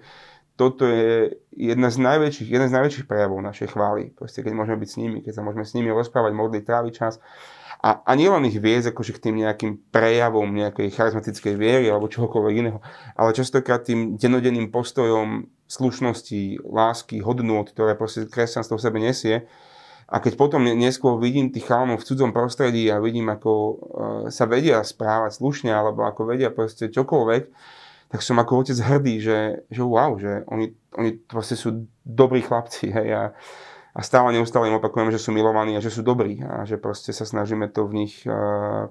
toto 0.56 0.88
je 0.88 1.36
jedna 1.52 1.92
z 1.92 2.00
najväčších, 2.00 2.48
jeden 2.48 2.70
z 2.72 2.76
najväčších 2.80 3.08
prejavov 3.10 3.44
našej 3.44 3.76
chvály. 3.76 4.16
Proste 4.16 4.40
keď 4.40 4.54
môžeme 4.56 4.80
byť 4.80 4.90
s 4.90 4.98
nimi, 4.98 5.18
keď 5.20 5.34
sa 5.36 5.44
môžeme 5.44 5.66
s 5.68 5.76
nimi 5.76 5.92
rozprávať, 5.92 6.32
modliť, 6.32 6.64
tráviť 6.64 6.94
čas 6.96 7.20
a, 7.86 8.02
a 8.02 8.12
nielen 8.18 8.50
ich 8.50 8.58
viesť 8.58 8.90
akože 8.90 9.14
k 9.14 9.30
tým 9.30 9.46
nejakým 9.46 9.78
prejavom 9.94 10.50
nejakej 10.50 10.90
charizmatickej 10.90 11.54
viery 11.54 11.86
alebo 11.86 12.10
čohokoľvek 12.10 12.56
iného, 12.58 12.82
ale 13.14 13.38
častokrát 13.38 13.86
tým 13.86 14.18
denodenným 14.18 14.74
postojom 14.74 15.46
slušnosti, 15.70 16.66
lásky, 16.66 17.22
hodnôt, 17.22 17.70
ktoré 17.70 17.94
proste 17.94 18.26
kresťanstvo 18.26 18.82
v 18.82 18.86
sebe 18.90 18.98
nesie. 18.98 19.36
A 20.10 20.18
keď 20.18 20.38
potom 20.38 20.66
neskôr 20.66 21.18
vidím 21.18 21.54
tých 21.54 21.66
chalanov 21.66 22.02
v 22.02 22.08
cudzom 22.10 22.34
prostredí 22.34 22.90
a 22.90 23.02
vidím, 23.02 23.30
ako 23.30 23.52
uh, 23.54 23.74
sa 24.30 24.46
vedia 24.50 24.82
správať 24.82 25.42
slušne 25.42 25.70
alebo 25.70 26.06
ako 26.06 26.30
vedia 26.30 26.50
proste 26.54 26.90
čokoľvek, 26.90 27.44
tak 28.10 28.22
som 28.22 28.38
ako 28.38 28.66
otec 28.66 28.78
hrdý, 28.82 29.18
že, 29.18 29.40
že 29.70 29.82
wow, 29.82 30.18
že 30.18 30.46
oni, 30.50 30.74
oni 30.94 31.18
proste 31.26 31.58
sú 31.58 31.90
dobrí 32.06 32.46
chlapci. 32.46 32.94
Hej, 32.94 33.10
a, 33.14 33.24
a 33.96 34.04
stále 34.04 34.36
neustále 34.36 34.68
im 34.68 34.76
opakujem, 34.76 35.08
že 35.08 35.24
sú 35.24 35.32
milovaní 35.32 35.80
a 35.80 35.80
že 35.80 35.88
sú 35.88 36.04
dobrí 36.04 36.44
a 36.44 36.68
že 36.68 36.76
proste 36.76 37.16
sa 37.16 37.24
snažíme 37.24 37.72
to 37.72 37.88
v 37.88 38.04
nich 38.04 38.14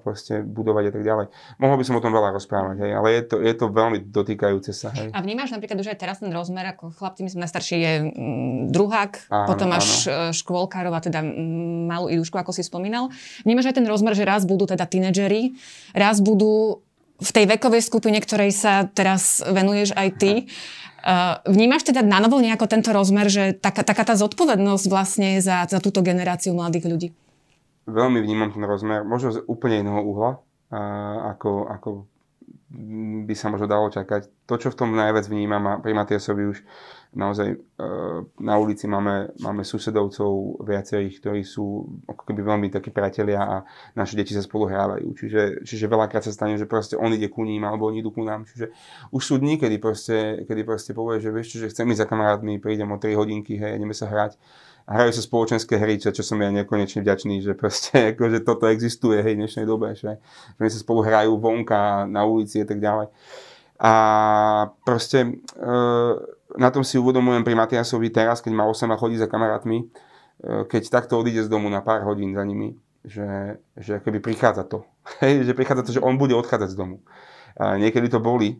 proste 0.01 0.41
budovať 0.41 0.89
a 0.89 0.91
tak 0.97 1.03
ďalej. 1.05 1.25
Mohol 1.61 1.77
by 1.77 1.83
som 1.85 1.95
o 1.95 2.01
tom 2.01 2.09
veľa 2.09 2.33
rozprávať, 2.33 2.75
hej, 2.81 2.91
ale 2.97 3.07
je 3.13 3.21
to, 3.29 3.35
je 3.37 3.53
to 3.53 3.65
veľmi 3.69 4.01
dotýkajúce 4.09 4.73
sa. 4.73 4.89
Hej. 4.97 5.13
A 5.13 5.21
vnímaš 5.21 5.53
napríklad 5.53 5.77
už 5.77 5.93
aj 5.93 6.01
teraz 6.01 6.17
ten 6.25 6.33
rozmer, 6.33 6.73
ako 6.73 6.89
chlapci, 6.89 7.21
myslím, 7.21 7.45
najstarší 7.45 7.75
je 7.77 7.93
mm, 8.01 8.73
druhák, 8.73 9.29
áno, 9.29 9.45
potom 9.45 9.67
máš. 9.69 10.09
E, 10.09 10.33
škôlkárov 10.33 10.97
a 10.97 11.01
teda 11.05 11.21
mm, 11.21 11.85
malú 11.85 12.09
Idušku, 12.09 12.41
ako 12.41 12.49
si 12.49 12.65
spomínal. 12.65 13.13
Vnímaš 13.45 13.69
aj 13.69 13.77
ten 13.77 13.85
rozmer, 13.85 14.17
že 14.17 14.25
raz 14.25 14.41
budú 14.49 14.65
teda 14.65 14.89
tínedžeri, 14.89 15.53
raz 15.93 16.17
budú 16.17 16.81
v 17.15 17.29
tej 17.29 17.45
vekovej 17.45 17.85
skupine, 17.85 18.17
ktorej 18.17 18.51
sa 18.51 18.89
teraz 18.89 19.39
venuješ 19.45 19.93
aj 19.93 20.09
ty. 20.17 20.31
Aha 20.49 20.81
vnímaš 21.45 21.85
teda 21.85 22.01
na 22.01 22.17
novo 22.17 22.41
nejako 22.41 22.65
tento 22.65 22.89
rozmer, 22.89 23.29
že 23.29 23.53
taká, 23.53 23.85
taká 23.85 24.03
tá 24.03 24.17
zodpovednosť 24.17 24.85
vlastne 24.89 25.37
za, 25.37 25.69
za 25.69 25.77
túto 25.77 26.01
generáciu 26.01 26.57
mladých 26.57 26.85
ľudí? 26.89 27.09
Veľmi 27.85 28.17
vnímam 28.25 28.49
ten 28.49 28.65
rozmer, 28.65 29.05
možno 29.05 29.29
z 29.37 29.39
úplne 29.45 29.85
iného 29.85 30.01
uhla, 30.01 30.41
ako, 31.37 31.69
ako 31.69 31.89
by 33.25 33.33
sa 33.37 33.53
možno 33.53 33.69
dalo 33.69 33.93
čakať. 33.93 34.49
To, 34.49 34.57
čo 34.57 34.73
v 34.73 34.77
tom 34.81 34.97
najviac 34.97 35.29
vnímam 35.29 35.61
a 35.69 35.77
pri 35.77 35.93
Matiasovi 35.93 36.49
už 36.49 36.65
naozaj 37.15 37.47
e, 37.51 37.57
na 38.43 38.55
ulici 38.59 38.85
máme, 38.85 39.31
máme 39.39 39.63
susedovcov 39.63 40.61
viacerých, 40.61 41.23
ktorí 41.23 41.41
sú 41.41 41.87
ako 42.05 42.23
keby 42.27 42.41
veľmi 42.43 42.67
takí 42.69 42.91
priatelia 42.91 43.41
a 43.41 43.55
naše 43.95 44.19
deti 44.19 44.35
sa 44.35 44.43
spolu 44.43 44.67
hrávajú. 44.67 45.07
Čiže, 45.15 45.63
čiže 45.63 45.87
veľakrát 45.87 46.27
sa 46.27 46.35
stane, 46.35 46.59
že 46.59 46.67
proste 46.67 46.99
on 46.99 47.15
ide 47.15 47.31
ku 47.31 47.47
ním 47.47 47.63
alebo 47.63 47.87
oni 47.87 48.03
idú 48.03 48.11
ku 48.11 48.21
nám. 48.21 48.43
Čiže 48.45 48.75
už 49.15 49.23
sú 49.23 49.35
dní, 49.39 49.55
kedy 49.55 49.79
proste, 49.79 50.43
kedy 50.45 50.61
proste 50.67 50.91
povie, 50.91 51.23
že 51.23 51.31
vieš 51.31 51.55
že 51.55 51.71
chcem 51.71 51.87
ísť 51.89 52.03
za 52.03 52.07
kamarátmi, 52.07 52.59
prídem 52.59 52.91
o 52.91 52.99
3 52.99 53.15
hodinky, 53.15 53.55
hej, 53.55 53.79
ideme 53.79 53.95
sa 53.95 54.11
hrať 54.11 54.35
a 54.85 55.01
hrajú 55.01 55.17
sa 55.17 55.23
spoločenské 55.25 55.81
hry, 55.81 55.97
čo, 55.97 56.13
čo 56.13 56.21
som 56.21 56.37
ja 56.37 56.53
nekonečne 56.53 57.01
vďačný, 57.01 57.41
že 57.41 57.57
proste 57.57 57.97
akože 58.13 58.45
toto 58.45 58.69
existuje 58.69 59.17
hej, 59.23 59.33
v 59.33 59.41
dnešnej 59.45 59.65
dobe, 59.65 59.97
že, 59.97 60.21
že 60.61 60.69
sa 60.69 60.79
spolu 60.79 61.01
hrajú 61.01 61.41
vonka, 61.41 62.05
na 62.05 62.21
ulici 62.21 62.61
a 62.61 62.67
tak 62.69 62.77
ďalej. 62.77 63.09
A 63.75 63.93
proste 64.87 65.19
e, 65.27 65.29
na 66.53 66.69
tom 66.69 66.85
si 66.85 67.01
uvedomujem 67.01 67.41
pri 67.41 67.57
Matiasovi 67.57 68.13
teraz, 68.13 68.39
keď 68.39 68.53
má 68.53 68.63
8 68.69 68.85
a 68.93 68.99
chodí 68.99 69.17
za 69.17 69.25
kamarátmi, 69.25 69.77
e, 69.81 69.85
keď 70.69 70.93
takto 70.93 71.17
odíde 71.17 71.41
z 71.41 71.49
domu 71.49 71.65
na 71.73 71.81
pár 71.81 72.05
hodín 72.05 72.37
za 72.37 72.45
nimi, 72.45 72.77
že, 73.01 73.57
že 73.73 73.97
keby 74.01 74.21
prichádza 74.21 74.69
to. 74.69 74.85
Hej, 75.25 75.49
že 75.49 75.53
prichádza 75.57 75.83
to, 75.89 75.91
že 75.97 76.05
on 76.05 76.21
bude 76.21 76.37
odchádzať 76.37 76.69
z 76.69 76.77
domu. 76.77 77.01
A 77.55 77.79
niekedy 77.79 78.11
to 78.11 78.19
boli 78.19 78.53
e, 78.53 78.57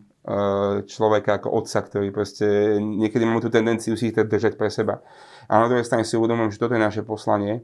človeka 0.88 1.38
ako 1.38 1.62
otca, 1.62 1.78
ktorý 1.84 2.10
proste, 2.10 2.80
niekedy 2.80 3.22
máme 3.22 3.44
tú 3.44 3.52
tendenciu 3.52 3.94
si 3.94 4.10
ich 4.10 4.16
držať 4.16 4.58
pre 4.58 4.72
seba. 4.72 5.04
A 5.46 5.62
na 5.62 5.70
druhej 5.70 5.84
strane 5.86 6.02
si 6.02 6.18
uvedomujem, 6.18 6.50
že 6.50 6.60
toto 6.60 6.74
je 6.74 6.82
naše 6.82 7.06
poslanie 7.06 7.62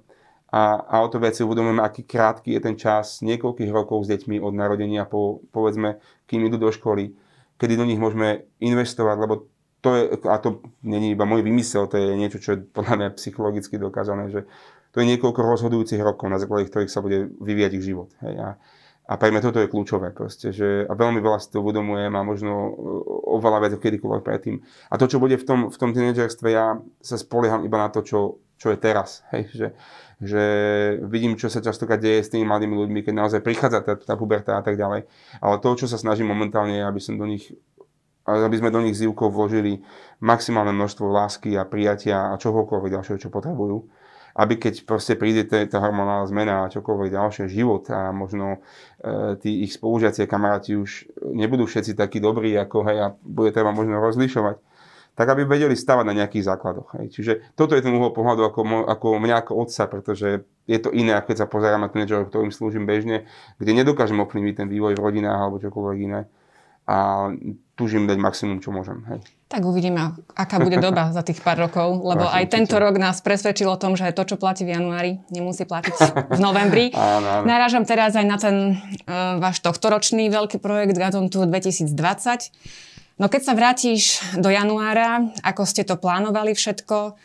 a, 0.52 0.85
a 0.85 1.00
o 1.00 1.08
to 1.08 1.16
viac 1.16 1.32
si 1.32 1.40
uvedomujem, 1.40 1.80
aký 1.80 2.04
krátky 2.04 2.52
je 2.52 2.61
ten 2.61 2.76
čas 2.76 3.24
niekoľkých 3.24 3.72
rokov 3.72 4.04
s 4.04 4.12
deťmi 4.12 4.37
od 4.37 4.52
narodenia 4.52 5.08
po, 5.08 5.40
povedzme, 5.48 5.96
kým 6.28 6.44
idú 6.44 6.61
do 6.61 6.68
školy, 6.68 7.16
kedy 7.56 7.80
do 7.80 7.88
nich 7.88 7.96
môžeme 7.96 8.44
investovať, 8.61 9.16
lebo 9.16 9.48
to 9.83 9.88
je, 9.99 10.03
a 10.31 10.38
to 10.38 10.62
není 10.87 11.12
iba 11.12 11.27
môj 11.27 11.42
vymysel, 11.42 11.90
to 11.90 11.99
je 11.99 12.14
niečo, 12.14 12.38
čo 12.38 12.55
je 12.55 12.59
podľa 12.62 12.95
mňa 12.97 13.09
psychologicky 13.18 13.77
dokázané, 13.83 14.31
že 14.31 14.47
to 14.95 15.03
je 15.03 15.11
niekoľko 15.11 15.42
rozhodujúcich 15.42 15.99
rokov, 15.99 16.31
na 16.31 16.38
základe 16.38 16.71
ktorých 16.71 16.92
sa 16.92 17.03
bude 17.03 17.27
vyvíjať 17.42 17.73
ich 17.81 17.85
život. 17.90 18.14
Hej. 18.23 18.35
A, 18.38 18.49
a 19.09 19.12
pre 19.18 19.35
mňa 19.35 19.42
toto 19.42 19.59
je 19.59 19.66
kľúčové 19.66 20.14
proste, 20.14 20.55
že, 20.55 20.87
a 20.87 20.92
veľmi 20.95 21.18
veľa 21.18 21.42
si 21.42 21.51
to 21.51 21.64
uvedomujem 21.64 22.14
a 22.14 22.23
možno 22.23 22.53
oveľa 23.35 23.59
viac 23.66 23.75
kedykoľvek 23.83 24.23
predtým. 24.23 24.62
A 24.92 24.95
to, 25.01 25.11
čo 25.11 25.18
bude 25.18 25.35
v 25.35 25.45
tom, 25.45 25.61
v 25.73 25.77
tom 25.81 25.90
tínedžerstve, 25.90 26.47
ja 26.53 26.79
sa 27.03 27.16
spolieham 27.18 27.66
iba 27.66 27.81
na 27.81 27.90
to, 27.90 28.05
čo, 28.07 28.38
čo 28.61 28.71
je 28.71 28.79
teraz. 28.79 29.27
Hej, 29.35 29.51
že, 29.51 29.68
že 30.23 30.45
vidím, 31.09 31.35
čo 31.35 31.51
sa 31.51 31.59
častokrát 31.59 31.99
deje 31.99 32.23
s 32.23 32.31
tými 32.31 32.47
mladými 32.47 32.79
ľuďmi, 32.79 33.01
keď 33.03 33.14
naozaj 33.16 33.40
prichádza 33.42 33.83
tá, 33.83 33.99
tá 33.99 34.14
puberta 34.14 34.55
a 34.55 34.62
tak 34.62 34.79
ďalej. 34.79 35.11
Ale 35.42 35.55
to, 35.59 35.75
čo 35.75 35.90
sa 35.90 35.99
snažím 35.99 36.31
momentálne, 36.31 36.79
je, 36.79 36.85
aby 36.87 37.01
som 37.03 37.18
do 37.18 37.27
nich 37.27 37.51
aby 38.26 38.56
sme 38.58 38.70
do 38.70 38.80
nich 38.82 38.94
s 38.94 39.02
vložili 39.02 39.82
maximálne 40.22 40.70
množstvo 40.70 41.06
lásky 41.11 41.58
a 41.58 41.66
prijatia 41.66 42.30
a 42.30 42.38
čohokoľvek 42.38 42.94
ďalšieho, 42.94 43.18
čo 43.18 43.35
potrebujú. 43.35 43.82
Aby 44.32 44.56
keď 44.56 44.88
proste 44.88 45.12
príde 45.12 45.44
tá 45.44 45.76
hormonálna 45.76 46.24
zmena 46.24 46.54
a 46.64 46.72
čokoľvek 46.72 47.12
ďalšie 47.12 47.44
život 47.52 47.85
a 47.92 48.16
možno 48.16 48.64
e, 49.04 49.37
tí 49.37 49.68
ich 49.68 49.76
spolužiaci 49.76 50.24
a 50.24 50.30
kamaráti 50.30 50.72
už 50.72 51.04
nebudú 51.37 51.68
všetci 51.68 51.92
takí 51.92 52.16
dobrí, 52.16 52.56
ako 52.56 52.80
hej, 52.88 52.96
a 52.96 53.06
bude 53.20 53.52
treba 53.52 53.76
možno 53.76 54.00
rozlišovať, 54.00 54.56
tak 55.12 55.26
aby 55.28 55.44
vedeli 55.44 55.76
stavať 55.76 56.04
na 56.08 56.16
nejakých 56.16 56.48
základoch. 56.48 56.96
Hej. 56.96 57.12
Čiže 57.12 57.32
toto 57.52 57.76
je 57.76 57.85
ten 57.85 57.92
uhol 57.92 58.16
pohľadu 58.16 58.48
ako, 58.48 58.88
ako 58.88 59.06
mňa 59.20 59.37
ako 59.44 59.52
otca, 59.68 59.85
pretože 59.85 60.48
je 60.64 60.78
to 60.80 60.88
iné, 60.96 61.12
ako 61.12 61.28
keď 61.28 61.37
sa 61.44 61.50
pozerám 61.52 61.85
na 61.85 61.92
tínedžerov, 61.92 62.32
ktorým 62.32 62.48
slúžim 62.54 62.88
bežne, 62.88 63.28
kde 63.61 63.72
nedokážem 63.76 64.16
ovplyvniť 64.16 64.64
ten 64.64 64.68
vývoj 64.72 64.96
v 64.96 65.04
rodinách 65.04 65.40
alebo 65.44 65.61
čokoľvek 65.61 65.98
iné. 66.00 66.24
A 66.88 67.28
tužím 67.74 68.04
dať 68.04 68.18
maximum, 68.20 68.61
čo 68.61 68.68
môžem. 68.68 69.00
Hej. 69.08 69.24
Tak 69.48 69.68
uvidíme, 69.68 70.16
aká 70.32 70.56
bude 70.61 70.80
doba 70.80 71.12
za 71.12 71.20
tých 71.20 71.44
pár 71.44 71.61
rokov, 71.61 72.00
lebo 72.00 72.24
aj 72.24 72.48
tento 72.48 72.76
rok 72.80 72.96
nás 72.96 73.20
presvedčil 73.20 73.68
o 73.68 73.76
tom, 73.76 73.96
že 73.96 74.08
to, 74.16 74.24
čo 74.24 74.37
platí 74.40 74.64
v 74.64 74.76
januári, 74.76 75.20
nemusí 75.28 75.68
platiť 75.68 75.96
v 76.32 76.40
novembri. 76.40 76.88
áno, 76.96 77.42
áno. 77.42 77.44
Narážam 77.44 77.85
teraz 77.85 78.16
aj 78.16 78.26
na 78.28 78.37
ten 78.40 78.56
uh, 79.08 79.37
váš 79.40 79.61
tohtoročný 79.61 80.32
veľký 80.32 80.56
projekt 80.56 80.96
Gazon 80.96 81.28
Tour 81.28 81.48
2020. 81.48 81.92
No 83.20 83.28
keď 83.28 83.42
sa 83.44 83.52
vrátiš 83.52 84.24
do 84.40 84.48
januára, 84.48 85.28
ako 85.44 85.68
ste 85.68 85.85
to 85.85 86.00
plánovali 86.00 86.56
všetko, 86.56 87.16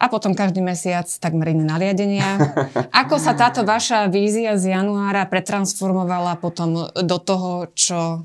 a 0.00 0.08
potom 0.08 0.32
každý 0.32 0.64
mesiac 0.64 1.04
takmer 1.20 1.52
iné 1.52 1.68
nariadenia. 1.68 2.40
Ako 3.04 3.20
sa 3.20 3.36
táto 3.36 3.68
vaša 3.68 4.08
vízia 4.08 4.56
z 4.56 4.72
januára 4.72 5.28
pretransformovala 5.28 6.40
potom 6.40 6.88
do 6.88 7.18
toho, 7.20 7.68
čo 7.76 8.24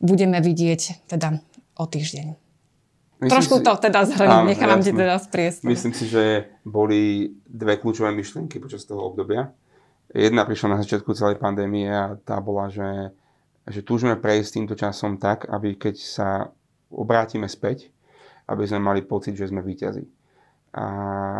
budeme 0.00 0.38
vidieť 0.40 1.06
teda 1.10 1.38
o 1.78 1.84
týždeň? 1.86 2.26
Myslím 3.24 3.30
Trošku 3.30 3.56
si, 3.58 3.64
to 3.64 3.72
teda 3.78 4.00
zhrnúť, 4.04 4.42
nechávam 4.44 4.82
ti 4.82 4.92
teda 4.92 5.16
priestor. 5.30 5.70
Myslím 5.70 5.94
si, 5.96 6.04
že 6.10 6.50
boli 6.66 7.32
dve 7.46 7.78
kľúčové 7.78 8.12
myšlienky 8.12 8.60
počas 8.60 8.84
toho 8.84 9.00
obdobia. 9.06 9.54
Jedna 10.12 10.44
prišla 10.44 10.76
na 10.76 10.80
začiatku 10.82 11.14
celej 11.16 11.40
pandémie 11.40 11.88
a 11.88 12.18
tá 12.20 12.36
bola, 12.42 12.68
že, 12.68 13.14
že 13.70 13.80
túžime 13.80 14.18
prejsť 14.18 14.50
týmto 14.60 14.74
časom 14.76 15.16
tak, 15.16 15.48
aby 15.48 15.78
keď 15.78 15.94
sa 15.96 16.28
obrátime 16.92 17.48
späť, 17.48 17.88
aby 18.50 18.68
sme 18.68 18.82
mali 18.82 19.00
pocit, 19.00 19.34
že 19.34 19.48
sme 19.48 19.64
víťazi. 19.64 20.04
A, 20.74 20.86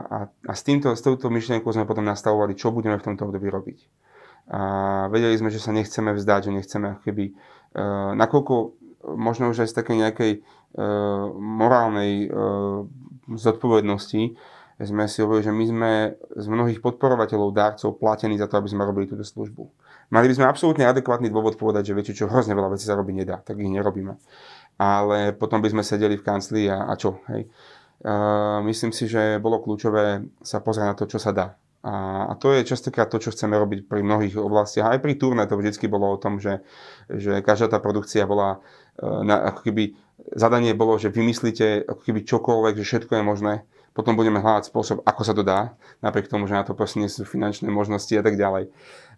a, 0.00 0.18
a 0.30 0.52
s, 0.54 0.62
týmto, 0.62 0.94
s 0.94 1.02
touto 1.02 1.26
myšlienkou 1.26 1.68
sme 1.74 1.84
potom 1.84 2.06
nastavovali, 2.06 2.54
čo 2.54 2.70
budeme 2.70 2.96
v 2.96 3.06
tomto 3.12 3.28
období 3.28 3.50
robiť. 3.50 3.78
A 4.44 4.60
vedeli 5.10 5.34
sme, 5.40 5.50
že 5.50 5.58
sa 5.58 5.74
nechceme 5.74 6.14
vzdať, 6.14 6.48
že 6.48 6.52
nechceme 6.52 6.88
keby, 7.02 7.34
nakoľko 8.14 8.54
možno 9.18 9.52
už 9.52 9.66
aj 9.66 9.68
z 9.68 9.76
takej 9.76 9.96
nejakej 10.00 10.32
uh, 10.40 11.28
morálnej 11.36 12.30
zodpovednosti 13.28 14.36
sme 14.74 15.06
si 15.06 15.22
hovorili, 15.22 15.46
že 15.46 15.54
my 15.54 15.64
sme 15.70 15.90
z 16.34 16.46
mnohých 16.50 16.82
podporovateľov, 16.82 17.54
dárcov 17.54 17.94
platení 17.94 18.34
za 18.34 18.50
to, 18.50 18.58
aby 18.58 18.66
sme 18.66 18.82
robili 18.82 19.06
túto 19.06 19.22
službu. 19.22 19.70
Mali 20.10 20.26
by 20.26 20.34
sme 20.34 20.50
absolútne 20.50 20.82
adekvátny 20.90 21.30
dôvod 21.30 21.54
povedať, 21.54 21.90
že 21.90 21.94
viete 21.94 22.12
čo, 22.12 22.26
hrozne 22.26 22.58
veľa 22.58 22.74
vecí 22.74 22.84
sa 22.84 22.98
robiť 22.98 23.14
nedá, 23.14 23.38
tak 23.38 23.62
ich 23.62 23.70
nerobíme. 23.70 24.18
Ale 24.74 25.30
potom 25.38 25.62
by 25.62 25.70
sme 25.70 25.86
sedeli 25.86 26.18
v 26.18 26.26
kancli 26.26 26.66
a, 26.66 26.90
a 26.90 26.94
čo, 26.98 27.22
hej. 27.30 27.46
Uh, 28.04 28.60
myslím 28.66 28.90
si, 28.92 29.06
že 29.06 29.38
bolo 29.40 29.62
kľúčové 29.62 30.26
sa 30.42 30.58
pozrieť 30.60 30.86
na 30.90 30.98
to, 30.98 31.06
čo 31.06 31.22
sa 31.22 31.30
dá. 31.30 31.54
A, 31.84 32.26
a 32.28 32.34
to 32.40 32.56
je 32.56 32.64
častokrát 32.64 33.12
to, 33.12 33.20
čo 33.20 33.28
chceme 33.36 33.60
robiť 33.60 33.84
pri 33.84 34.00
mnohých 34.00 34.40
oblastiach. 34.40 34.88
Aj 34.88 34.96
pri 34.96 35.20
turné 35.20 35.44
to 35.44 35.60
vždy 35.60 35.84
bolo 35.84 36.16
o 36.16 36.20
tom, 36.20 36.40
že, 36.40 36.64
že 37.12 37.44
každá 37.44 37.68
tá 37.68 37.78
produkcia 37.78 38.24
bola 38.24 38.64
na, 39.00 39.52
ako 39.52 39.68
keby 39.68 39.92
zadanie 40.32 40.72
bolo, 40.72 40.96
že 40.96 41.12
vymyslíte 41.12 41.84
ako 41.84 42.00
keby 42.00 42.24
čokoľvek, 42.24 42.74
že 42.80 42.88
všetko 42.88 43.12
je 43.20 43.24
možné. 43.26 43.54
Potom 43.94 44.18
budeme 44.18 44.42
hľadať 44.42 44.74
spôsob, 44.74 45.06
ako 45.06 45.22
sa 45.22 45.36
to 45.38 45.46
dá, 45.46 45.78
napriek 46.02 46.26
tomu, 46.26 46.50
že 46.50 46.58
na 46.58 46.66
to 46.66 46.74
proste 46.74 46.98
nie 46.98 47.06
sú 47.06 47.22
finančné 47.22 47.70
možnosti 47.70 48.10
a 48.18 48.26
tak 48.26 48.34
ďalej. 48.34 48.66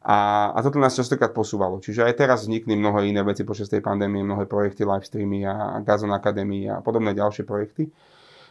A, 0.05 0.50
a 0.52 0.59
toto 0.61 0.76
nás 0.76 0.92
častokrát 0.92 1.33
posúvalo. 1.33 1.81
Čiže 1.81 2.05
aj 2.05 2.14
teraz 2.20 2.44
vznikli 2.44 2.76
mnohé 2.76 3.09
iné 3.09 3.24
veci 3.24 3.40
počas 3.48 3.72
tej 3.72 3.81
pandémie, 3.81 4.20
mnohé 4.20 4.44
projekty, 4.44 4.85
livestreamy 4.85 5.48
a 5.48 5.81
Gazon 5.81 6.12
Academy 6.12 6.68
a 6.68 6.85
podobné 6.85 7.16
ďalšie 7.16 7.48
projekty. 7.48 7.88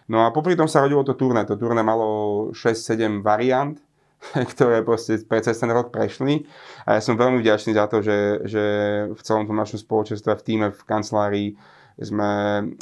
No 0.09 0.25
a 0.25 0.33
popri 0.33 0.57
tom 0.57 0.65
sa 0.65 0.81
rodilo 0.81 1.05
to 1.05 1.13
turné. 1.13 1.45
To 1.45 1.57
turné 1.61 1.85
malo 1.85 2.49
6-7 2.57 3.21
variant, 3.21 3.77
ktoré 4.53 4.81
proste 4.81 5.19
cez 5.19 5.57
ten 5.57 5.71
rok 5.71 5.91
prešli. 5.93 6.45
A 6.87 6.97
ja 6.97 7.01
som 7.01 7.19
veľmi 7.19 7.41
vďačný 7.41 7.75
za 7.75 7.85
to, 7.87 8.01
že, 8.01 8.47
že 8.47 8.63
v 9.11 9.21
celom 9.21 9.45
tom 9.45 9.57
našom 9.57 9.79
spoločenstve, 9.81 10.31
v 10.35 10.45
týme, 10.45 10.67
v 10.71 10.81
kancelárii 10.85 11.49
sme 11.95 12.31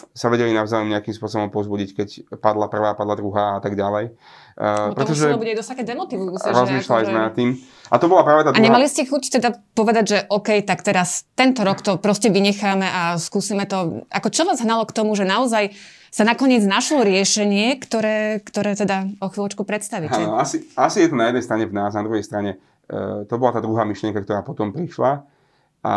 sa 0.10 0.28
vedeli 0.34 0.58
navzájom 0.58 0.90
nejakým 0.90 1.14
spôsobom 1.14 1.54
pozbudiť, 1.54 1.90
keď 1.94 2.10
padla 2.42 2.66
prvá, 2.66 2.98
padla 2.98 3.14
druhá 3.14 3.46
a 3.58 3.62
tak 3.62 3.78
ďalej. 3.78 4.18
Uh, 4.58 4.90
pretože 4.98 5.30
to 5.30 5.38
bude 5.38 5.54
dosť 5.54 5.70
také 5.78 5.84
demotivujúce. 5.86 6.50
Rozmýšľali 6.50 7.04
sme 7.06 7.20
nad 7.22 7.34
tým. 7.38 7.54
A 7.94 8.02
to 8.02 8.10
bola 8.10 8.26
práve 8.26 8.42
tá 8.42 8.50
druhá... 8.50 8.58
A 8.58 8.66
nemali 8.66 8.90
ste 8.90 9.06
chuť 9.06 9.38
teda 9.38 9.54
povedať, 9.78 10.06
že 10.10 10.18
OK, 10.34 10.66
tak 10.66 10.82
teraz 10.82 11.30
tento 11.38 11.62
rok 11.62 11.86
to 11.86 12.02
proste 12.02 12.34
vynecháme 12.34 12.90
a 12.90 13.04
skúsime 13.22 13.70
to. 13.70 14.02
Ako 14.10 14.34
čo 14.34 14.50
vás 14.50 14.58
hnalo 14.66 14.90
k 14.90 14.98
tomu, 14.98 15.14
že 15.14 15.30
naozaj 15.30 15.78
sa 16.14 16.22
nakoniec 16.22 16.62
našlo 16.62 17.02
riešenie, 17.02 17.82
ktoré, 17.82 18.38
ktoré 18.46 18.78
teda 18.78 19.10
o 19.18 19.34
chvíľočku 19.34 19.66
predstavíte. 19.66 20.14
Áno, 20.14 20.38
asi, 20.38 20.62
asi 20.78 21.02
je 21.02 21.10
to 21.10 21.18
na 21.18 21.34
jednej 21.34 21.42
strane 21.42 21.66
v 21.66 21.74
nás, 21.74 21.98
na 21.98 22.06
druhej 22.06 22.22
strane 22.22 22.62
e, 22.86 23.26
to 23.26 23.34
bola 23.42 23.58
tá 23.58 23.66
druhá 23.66 23.82
myšlienka, 23.82 24.22
ktorá 24.22 24.46
potom 24.46 24.70
prišla. 24.70 25.26
A 25.84 25.96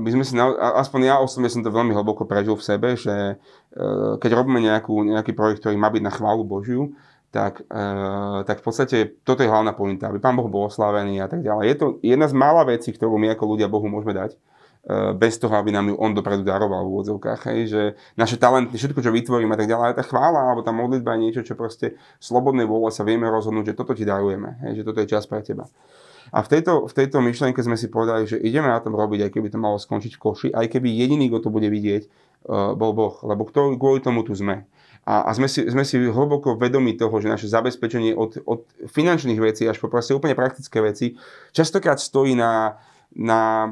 my 0.00 0.08
sme 0.08 0.24
si, 0.24 0.34
aspoň 0.34 1.00
ja 1.04 1.16
osobne 1.20 1.46
som 1.52 1.62
to 1.62 1.70
veľmi 1.70 1.94
hlboko 1.94 2.26
prežil 2.26 2.56
v 2.56 2.64
sebe, 2.64 2.88
že 2.96 3.12
e, 3.12 3.84
keď 4.16 4.30
robíme 4.40 4.58
nejakú, 4.64 5.04
nejaký 5.04 5.36
projekt, 5.36 5.60
ktorý 5.60 5.76
má 5.76 5.92
byť 5.92 6.02
na 6.02 6.16
chválu 6.16 6.40
Božiu, 6.40 6.96
tak, 7.28 7.60
e, 7.68 7.84
tak 8.48 8.64
v 8.64 8.64
podstate 8.64 8.96
toto 9.20 9.44
je 9.44 9.52
hlavná 9.52 9.76
pointa, 9.76 10.08
aby 10.08 10.16
Pán 10.16 10.32
Boh 10.32 10.48
bol 10.48 10.72
oslavený 10.72 11.20
a 11.20 11.28
tak 11.28 11.44
ďalej. 11.44 11.64
Je 11.68 11.76
to 11.76 11.86
jedna 12.00 12.24
z 12.24 12.34
mála 12.34 12.64
vecí, 12.64 12.88
ktorú 12.88 13.20
my 13.20 13.36
ako 13.36 13.44
ľudia 13.52 13.68
Bohu 13.68 13.84
môžeme 13.84 14.16
dať 14.16 14.32
bez 15.18 15.34
toho, 15.42 15.50
aby 15.58 15.74
nám 15.74 15.90
ju 15.90 15.98
on 15.98 16.14
dopredu 16.14 16.46
daroval 16.46 16.86
v 16.86 16.90
úvodzovkách, 16.94 17.40
hej, 17.50 17.60
že 17.66 17.82
naše 18.14 18.38
talenty, 18.38 18.78
všetko, 18.78 19.02
čo 19.02 19.10
vytvoríme 19.10 19.50
a 19.50 19.58
tak 19.58 19.66
ďalej, 19.66 19.98
tá 19.98 20.06
chvála 20.06 20.46
alebo 20.46 20.62
tá 20.62 20.70
modlitba 20.70 21.18
je 21.18 21.22
niečo, 21.26 21.42
čo 21.42 21.58
proste 21.58 21.98
slobodnej 22.22 22.70
vôle 22.70 22.94
sa 22.94 23.02
vieme 23.02 23.26
rozhodnúť, 23.26 23.74
že 23.74 23.78
toto 23.78 23.98
ti 23.98 24.06
darujeme, 24.06 24.62
hej, 24.62 24.82
že 24.82 24.82
toto 24.86 25.02
je 25.02 25.10
čas 25.10 25.26
pre 25.26 25.42
teba. 25.42 25.66
A 26.30 26.42
v 26.42 26.48
tejto, 26.58 26.86
v 26.86 26.94
tejto 26.94 27.18
myšlienke 27.18 27.58
sme 27.62 27.74
si 27.74 27.90
povedali, 27.90 28.30
že 28.30 28.38
ideme 28.38 28.70
na 28.70 28.78
tom 28.78 28.94
robiť, 28.94 29.26
aj 29.26 29.30
keby 29.34 29.50
to 29.50 29.58
malo 29.58 29.78
skončiť 29.78 30.14
v 30.14 30.22
koši, 30.22 30.48
aj 30.54 30.66
keby 30.70 30.86
jediný, 30.90 31.30
kto 31.30 31.50
to 31.50 31.54
bude 31.54 31.66
vidieť, 31.66 32.02
uh, 32.06 32.74
bol 32.78 32.94
Boh, 32.94 33.14
lebo 33.26 33.46
kto, 33.46 33.74
kvôli 33.78 33.98
tomu 34.02 34.22
tu 34.22 34.38
sme. 34.38 34.66
A, 35.06 35.22
a 35.22 35.30
sme, 35.38 35.46
si, 35.46 35.62
sme 35.70 35.86
si 35.86 36.02
hlboko 36.02 36.58
vedomi 36.58 36.98
toho, 36.98 37.14
že 37.22 37.30
naše 37.30 37.46
zabezpečenie 37.46 38.14
od, 38.18 38.42
od 38.42 38.66
finančných 38.90 39.38
vecí 39.38 39.62
až 39.70 39.78
po 39.78 39.86
proste 39.86 40.18
úplne 40.18 40.34
praktické 40.34 40.82
veci 40.82 41.14
častokrát 41.54 42.02
stojí 42.02 42.34
na, 42.34 42.74
na 43.14 43.70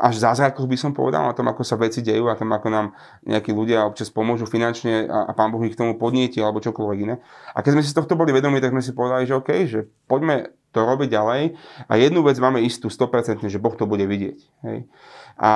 až 0.00 0.16
zázrakoch 0.16 0.64
by 0.64 0.76
som 0.80 0.96
povedal, 0.96 1.28
na 1.28 1.36
tom, 1.36 1.44
ako 1.52 1.60
sa 1.60 1.76
veci 1.76 2.00
dejú 2.00 2.32
a 2.32 2.34
tom, 2.34 2.48
ako 2.48 2.68
nám 2.72 2.86
nejakí 3.28 3.52
ľudia 3.52 3.84
občas 3.84 4.08
pomôžu 4.08 4.48
finančne 4.48 5.04
a, 5.04 5.28
a 5.28 5.32
pán 5.36 5.52
Boh 5.52 5.60
ich 5.60 5.76
k 5.76 5.80
tomu 5.84 6.00
podnieti 6.00 6.40
alebo 6.40 6.64
čokoľvek 6.64 6.98
iné. 7.04 7.20
A 7.52 7.60
keď 7.60 7.76
sme 7.76 7.82
si 7.84 7.92
tohto 7.92 8.16
boli 8.16 8.32
vedomi, 8.32 8.64
tak 8.64 8.72
sme 8.72 8.80
si 8.80 8.96
povedali, 8.96 9.28
že 9.28 9.36
OK, 9.36 9.50
že 9.68 9.84
poďme 10.08 10.56
to 10.70 10.86
robiť 10.86 11.08
ďalej 11.10 11.42
a 11.90 11.92
jednu 11.98 12.22
vec 12.22 12.38
máme 12.38 12.62
istú 12.62 12.88
100%, 12.88 13.42
že 13.42 13.58
Boh 13.58 13.74
to 13.74 13.84
bude 13.90 14.06
vidieť. 14.06 14.38
Hej. 14.64 14.86
A, 15.40 15.52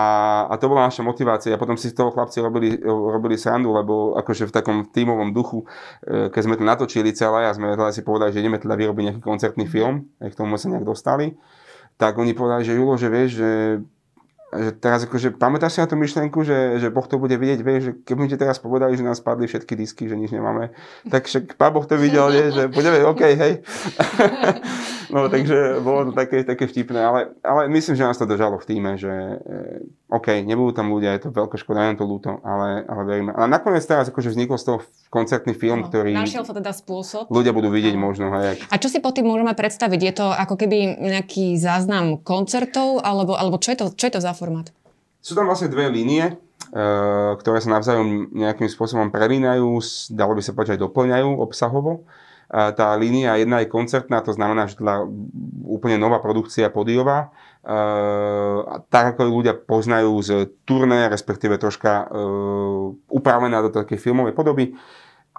a 0.48 0.54
to 0.56 0.66
bola 0.66 0.88
naša 0.88 1.04
motivácia. 1.04 1.52
A 1.54 1.60
potom 1.60 1.76
si 1.76 1.92
z 1.92 1.96
toho 2.00 2.08
chlapci 2.10 2.40
robili, 2.40 2.80
robili 2.82 3.36
srandu, 3.36 3.70
lebo 3.70 4.16
akože 4.16 4.48
v 4.48 4.52
takom 4.52 4.76
tímovom 4.88 5.36
duchu, 5.36 5.68
e, 6.02 6.32
keď 6.32 6.40
sme 6.40 6.56
to 6.56 6.64
natočili 6.64 7.12
celé 7.12 7.46
a 7.46 7.52
sme 7.52 7.76
teda 7.76 7.92
si 7.92 8.00
povedali, 8.00 8.32
že 8.32 8.40
ideme 8.40 8.56
teda 8.56 8.74
vyrobiť 8.80 9.02
nejaký 9.04 9.22
koncertný 9.22 9.68
film, 9.68 10.08
k 10.18 10.34
tomu 10.34 10.56
sa 10.56 10.72
nejak 10.72 10.88
dostali, 10.88 11.36
tak 12.00 12.16
oni 12.16 12.32
povedali, 12.32 12.64
že 12.64 12.74
Julo, 12.74 12.96
že 12.96 13.08
vieš, 13.12 13.30
že 13.38 13.50
že 14.54 14.70
teraz 14.78 15.04
akože, 15.04 15.34
pamätáš 15.34 15.76
si 15.76 15.80
na 15.82 15.90
tú 15.90 15.98
myšlienku, 15.98 16.46
že, 16.46 16.78
že 16.78 16.88
Boh 16.88 17.04
to 17.04 17.18
bude 17.18 17.34
vidieť, 17.34 17.60
vieš, 17.60 17.82
že 17.82 17.92
keby 18.06 18.30
ti 18.30 18.36
teraz 18.38 18.62
povedali, 18.62 18.94
že 18.94 19.02
nás 19.02 19.18
spadli 19.18 19.50
všetky 19.50 19.74
disky, 19.74 20.06
že 20.06 20.14
nič 20.14 20.30
nemáme, 20.30 20.70
tak 21.10 21.26
však 21.26 21.58
Pán 21.58 21.74
Boh 21.74 21.84
to 21.84 21.98
videl, 21.98 22.30
nie, 22.30 22.54
že 22.54 22.70
budeme, 22.70 23.02
OK, 23.02 23.22
hej. 23.34 23.52
no, 25.14 25.26
takže 25.28 25.82
bolo 25.82 26.10
to 26.10 26.12
také, 26.14 26.46
také 26.46 26.70
vtipné, 26.70 27.00
ale, 27.02 27.20
ale 27.42 27.66
myslím, 27.70 27.98
že 27.98 28.06
nás 28.06 28.18
to 28.18 28.30
držalo 28.30 28.62
v 28.62 28.68
týme, 28.68 28.94
že 28.94 29.12
eh, 29.12 30.14
OK, 30.14 30.46
nebudú 30.46 30.70
tam 30.78 30.94
ľudia, 30.94 31.18
je 31.18 31.26
to 31.26 31.34
veľká 31.34 31.58
škoda, 31.58 31.90
je 31.90 31.98
to 31.98 32.06
ľúto, 32.06 32.38
ale, 32.46 32.86
ale 32.86 33.02
veríme. 33.02 33.34
A 33.34 33.50
nakoniec 33.50 33.82
teraz 33.82 34.06
akože 34.06 34.30
vznikol 34.30 34.54
z 34.62 34.64
toho 34.70 34.78
koncertný 35.10 35.58
film, 35.58 35.82
no, 35.82 35.90
ktorý... 35.90 36.14
Našiel 36.14 36.46
sa 36.46 36.54
teda 36.54 36.70
spôsob. 36.70 37.26
Ľudia 37.34 37.50
budú 37.50 37.66
vidieť 37.74 37.98
no. 37.98 38.06
možno. 38.06 38.30
Hej, 38.30 38.62
A 38.70 38.78
čo 38.78 38.86
si 38.86 39.02
po 39.02 39.10
tým 39.10 39.26
môžeme 39.26 39.50
predstaviť? 39.58 40.00
Je 40.06 40.14
to 40.14 40.26
ako 40.30 40.54
keby 40.54 41.02
nejaký 41.02 41.58
záznam 41.58 42.22
koncertov, 42.22 43.02
alebo, 43.02 43.34
alebo 43.34 43.58
čo, 43.58 43.74
je 43.74 43.78
to, 43.82 43.86
čo 43.90 44.04
je 44.06 44.14
to 44.14 44.20
za 44.22 44.30
formát? 44.44 44.68
Sú 45.24 45.32
tam 45.32 45.48
vlastne 45.48 45.72
dve 45.72 45.88
línie, 45.88 46.36
uh, 46.36 47.32
ktoré 47.40 47.64
sa 47.64 47.72
navzájom 47.72 48.28
nejakým 48.36 48.68
spôsobom 48.68 49.08
prelínajú, 49.08 49.80
dalo 50.12 50.36
by 50.36 50.42
sa 50.44 50.52
povedať, 50.52 50.76
aj 50.76 50.84
doplňajú 50.84 51.28
obsahovo. 51.40 52.04
Uh, 52.52 52.76
tá 52.76 52.92
línia 53.00 53.40
jedna 53.40 53.64
je 53.64 53.72
koncertná, 53.72 54.20
to 54.20 54.36
znamená, 54.36 54.68
že 54.68 54.76
teda 54.76 55.08
úplne 55.64 55.96
nová 55.96 56.20
produkcia 56.20 56.68
podiová, 56.68 57.32
Uh, 57.64 58.84
tak 58.92 59.16
ako 59.16 59.40
ľudia 59.40 59.56
poznajú 59.56 60.20
z 60.20 60.52
turné, 60.68 61.08
respektíve 61.08 61.56
troška 61.56 62.04
uh, 62.04 62.92
upravená 63.08 63.64
do 63.64 63.72
takej 63.72 63.96
filmovej 63.96 64.36
podoby. 64.36 64.76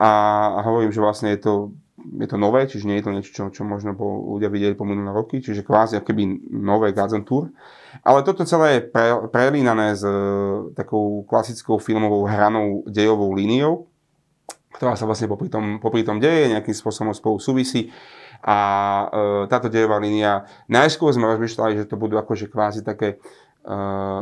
A, 0.02 0.58
hovorím, 0.66 0.90
že 0.90 1.06
vlastne 1.06 1.38
je 1.38 1.46
to, 1.46 1.54
je 2.02 2.26
to 2.26 2.42
nové, 2.42 2.66
čiže 2.66 2.90
nie 2.90 2.98
je 2.98 3.06
to 3.06 3.14
niečo, 3.14 3.30
čo, 3.30 3.44
čo 3.54 3.62
možno 3.62 3.94
po, 3.94 4.26
ľudia 4.36 4.50
videli 4.50 4.74
po 4.74 4.90
minulé 4.90 5.14
roky, 5.14 5.38
čiže 5.38 5.62
kvázi 5.62 6.02
keby 6.02 6.50
nové 6.50 6.98
Gods 6.98 7.14
Tour. 7.30 7.54
Ale 8.02 8.26
toto 8.26 8.44
celé 8.44 8.80
je 8.80 8.82
pre, 8.92 9.30
prelínané 9.32 9.96
s 9.96 10.04
uh, 10.04 10.74
takou 10.76 11.24
klasickou 11.30 11.78
filmovou 11.78 12.28
hranou 12.28 12.84
dejovou 12.90 13.32
líniou, 13.32 13.88
ktorá 14.76 15.00
sa 15.00 15.08
vlastne 15.08 15.32
popri 15.32 15.48
tom, 15.48 15.80
popri 15.80 16.04
tom 16.04 16.20
deje, 16.20 16.52
nejakým 16.52 16.76
spôsobom 16.76 17.16
spolu 17.16 17.40
súvisí. 17.40 17.96
A 18.46 18.58
e, 19.10 19.48
táto 19.50 19.72
dejová 19.72 19.98
línia, 19.98 20.46
najskôr 20.70 21.10
sme 21.16 21.26
rozmýšľali, 21.34 21.82
že 21.82 21.90
to 21.90 21.98
budú 21.98 22.20
akože 22.20 22.52
kvázi 22.52 22.86
také 22.86 23.18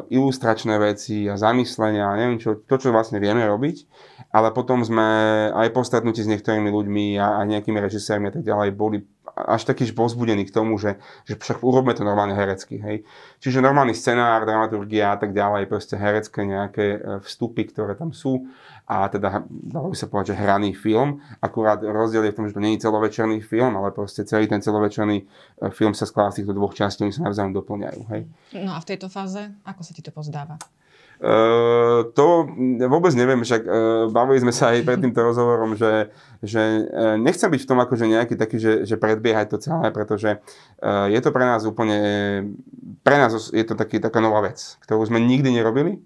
ilustračné 0.08 0.80
veci 0.80 1.28
a 1.28 1.36
zamyslenia 1.36 2.08
a 2.08 2.16
neviem 2.16 2.40
čo, 2.40 2.64
to, 2.64 2.76
čo 2.80 2.96
vlastne 2.96 3.20
vieme 3.20 3.44
robiť. 3.44 3.88
Ale 4.34 4.56
potom 4.56 4.82
sme 4.82 5.04
aj 5.52 5.70
po 5.76 5.84
stretnutí 5.84 6.24
s 6.24 6.32
niektorými 6.32 6.72
ľuďmi 6.72 7.20
a, 7.20 7.44
a 7.44 7.46
nejakými 7.46 7.78
režisérmi 7.78 8.32
a 8.32 8.34
tak 8.34 8.44
ďalej 8.48 8.70
boli 8.74 9.04
až 9.34 9.66
taký 9.66 9.90
pozbudený 9.90 10.46
k 10.46 10.54
tomu, 10.54 10.78
že, 10.78 11.02
že 11.26 11.34
však 11.34 11.66
urobme 11.66 11.98
to 11.98 12.06
normálne 12.06 12.38
herecky. 12.38 12.78
Hej. 12.78 13.02
Čiže 13.42 13.66
normálny 13.66 13.98
scenár, 13.98 14.46
dramaturgia 14.46 15.14
a 15.14 15.18
tak 15.18 15.34
ďalej, 15.34 15.66
proste 15.66 15.98
herecké 15.98 16.46
nejaké 16.46 16.86
e, 16.98 17.00
vstupy, 17.26 17.66
ktoré 17.66 17.98
tam 17.98 18.14
sú 18.14 18.46
a 18.84 19.08
teda 19.08 19.48
dalo 19.48 19.92
by 19.92 19.98
sa 19.98 20.12
povedať, 20.12 20.36
že 20.36 20.42
hraný 20.44 20.76
film. 20.76 21.24
Akurát 21.40 21.80
rozdiel 21.80 22.28
je 22.28 22.32
v 22.32 22.38
tom, 22.38 22.46
že 22.52 22.56
to 22.56 22.64
nie 22.64 22.76
je 22.76 22.84
celovečerný 22.84 23.40
film, 23.40 23.80
ale 23.80 23.96
proste 23.96 24.28
celý 24.28 24.52
ten 24.52 24.60
celovečerný 24.60 25.24
e, 25.24 25.26
film 25.72 25.96
sa 25.96 26.04
skladá 26.04 26.36
z 26.36 26.44
týchto 26.44 26.52
dvoch 26.52 26.76
častí, 26.76 27.08
oni 27.08 27.16
sa 27.16 27.24
navzájom 27.24 27.56
doplňajú. 27.56 28.02
Hej. 28.12 28.22
No 28.60 28.76
a 28.76 28.84
v 28.84 28.88
tejto 28.92 29.08
fáze, 29.08 29.40
ako 29.64 29.82
sa 29.88 29.92
ti 29.96 30.04
to 30.04 30.12
pozdáva? 30.12 30.60
Uh, 31.24 32.12
to 32.20 32.52
vôbec 32.90 33.16
neviem, 33.16 33.40
však 33.40 33.64
uh, 33.64 33.72
bavili 34.12 34.44
sme 34.44 34.52
sa 34.52 34.76
aj 34.76 34.84
pred 34.84 35.00
týmto 35.00 35.24
rozhovorom, 35.24 35.80
že, 35.80 36.12
že 36.44 36.60
uh, 36.60 37.16
nechcem 37.16 37.48
byť 37.48 37.64
v 37.64 37.70
tom 37.70 37.80
akože 37.80 38.06
nejaký 38.12 38.36
taký, 38.36 38.60
že, 38.60 38.74
že 38.84 39.00
predbiehať 39.00 39.56
to 39.56 39.58
celé, 39.62 39.88
pretože 39.96 40.36
uh, 40.36 41.08
je 41.08 41.20
to 41.24 41.32
pre 41.32 41.48
nás 41.48 41.64
úplne, 41.64 41.96
pre 43.08 43.16
nás 43.16 43.56
je 43.56 43.64
to 43.64 43.72
taký, 43.72 44.04
taká 44.04 44.20
nová 44.20 44.44
vec, 44.44 44.76
ktorú 44.84 45.08
sme 45.08 45.24
nikdy 45.24 45.56
nerobili. 45.56 46.04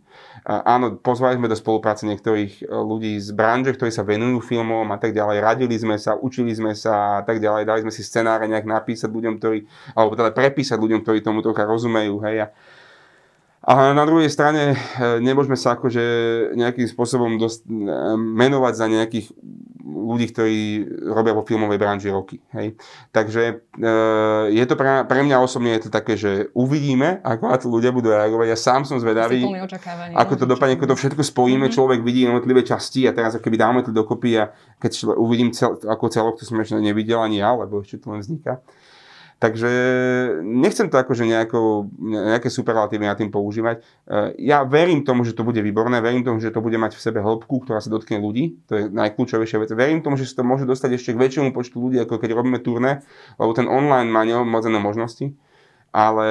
Áno, 0.48 0.96
pozvali 0.96 1.36
sme 1.36 1.52
do 1.52 1.60
spolupráce 1.60 2.08
niektorých 2.08 2.72
ľudí 2.72 3.20
z 3.20 3.36
branže, 3.36 3.76
ktorí 3.76 3.92
sa 3.92 4.08
venujú 4.08 4.40
filmom 4.40 4.88
a 4.88 4.96
tak 4.96 5.12
ďalej, 5.12 5.44
radili 5.44 5.76
sme 5.76 6.00
sa, 6.00 6.16
učili 6.16 6.56
sme 6.56 6.72
sa 6.72 7.20
a 7.20 7.22
tak 7.28 7.44
ďalej, 7.44 7.68
dali 7.68 7.84
sme 7.84 7.92
si 7.92 8.00
scenáre 8.00 8.48
nejak 8.48 8.64
napísať 8.64 9.12
ľuďom, 9.12 9.44
ktorí, 9.44 9.68
alebo 9.92 10.16
teda 10.16 10.32
prepísať 10.32 10.80
ľuďom, 10.80 11.04
ktorí 11.04 11.20
tomu 11.20 11.44
trocha 11.44 11.68
rozumejú, 11.68 12.24
hej, 12.24 12.48
a, 12.48 12.56
a 13.68 13.92
na 13.92 14.08
druhej 14.08 14.32
strane 14.32 14.72
e, 14.72 15.20
nemôžeme 15.20 15.60
sa 15.60 15.76
akože 15.76 16.04
nejakým 16.56 16.88
spôsobom 16.96 17.36
dost, 17.36 17.68
e, 17.68 17.76
menovať 18.16 18.74
za 18.80 18.88
nejakých 18.88 19.28
ľudí, 20.08 20.32
ktorí 20.32 20.58
robia 21.12 21.36
vo 21.36 21.44
filmovej 21.44 21.76
branži 21.76 22.10
roky. 22.10 22.40
Hej. 22.56 22.80
Takže 23.12 23.44
e, 23.76 23.90
je 24.56 24.64
to 24.64 24.80
pre, 24.80 25.04
pre 25.04 25.20
mňa 25.28 25.44
osobne 25.44 25.76
je 25.76 25.88
to 25.88 25.90
také, 25.92 26.16
že 26.16 26.48
uvidíme, 26.56 27.20
ako 27.22 27.44
na 27.52 27.58
to 27.60 27.68
ľudia 27.68 27.92
budú 27.92 28.16
reagovať. 28.16 28.48
Ja 28.48 28.58
sám 28.58 28.88
som 28.88 28.98
zvedavý, 28.98 29.44
ako 30.16 30.34
to 30.40 30.46
dopadne, 30.48 30.80
ako 30.80 30.96
to 30.96 30.96
všetko 30.96 31.22
spojíme, 31.28 31.68
mm-hmm. 31.68 31.76
človek 31.76 32.00
vidí 32.02 32.24
jednotlivé 32.24 32.64
časti 32.64 33.04
a 33.06 33.12
teraz 33.12 33.36
keby 33.38 33.60
dáme 33.60 33.80
to 33.84 33.92
dokopy 33.92 34.40
a 34.40 34.56
keď 34.80 35.20
uvidím 35.20 35.52
cel, 35.52 35.76
ako 35.76 36.08
celok, 36.08 36.40
to 36.40 36.48
som 36.48 36.56
ešte 36.64 36.80
nevidel 36.80 37.20
ani 37.20 37.44
ja, 37.44 37.52
lebo 37.52 37.84
ešte 37.84 38.00
to 38.00 38.16
len 38.16 38.24
vzniká 38.24 38.64
Takže 39.38 39.70
nechcem 40.42 40.90
to 40.90 40.98
akože 40.98 41.22
nejako, 41.22 41.86
nejaké 42.02 42.50
superlatívy 42.50 43.06
na 43.06 43.14
tým 43.14 43.30
používať. 43.30 43.86
E, 44.10 44.42
ja 44.50 44.66
verím 44.66 45.06
tomu, 45.06 45.22
že 45.22 45.38
to 45.38 45.46
bude 45.46 45.62
výborné, 45.62 46.02
verím 46.02 46.26
tomu, 46.26 46.42
že 46.42 46.50
to 46.50 46.58
bude 46.58 46.74
mať 46.74 46.98
v 46.98 47.04
sebe 47.06 47.22
hĺbku, 47.22 47.62
ktorá 47.62 47.78
sa 47.78 47.94
dotkne 47.94 48.18
ľudí. 48.18 48.58
To 48.66 48.74
je 48.74 48.84
najkľúčovejšia 48.90 49.62
vec. 49.62 49.70
Verím 49.78 50.02
tomu, 50.02 50.18
že 50.18 50.26
sa 50.26 50.42
to 50.42 50.50
môže 50.50 50.66
dostať 50.66 50.98
ešte 50.98 51.14
k 51.14 51.22
väčšiemu 51.22 51.54
počtu 51.54 51.78
ľudí, 51.78 52.02
ako 52.02 52.18
keď 52.18 52.34
robíme 52.34 52.58
turné, 52.66 53.06
lebo 53.38 53.54
ten 53.54 53.70
online 53.70 54.10
má 54.10 54.26
neobmedzené 54.26 54.82
možnosti 54.82 55.38
ale 55.98 56.28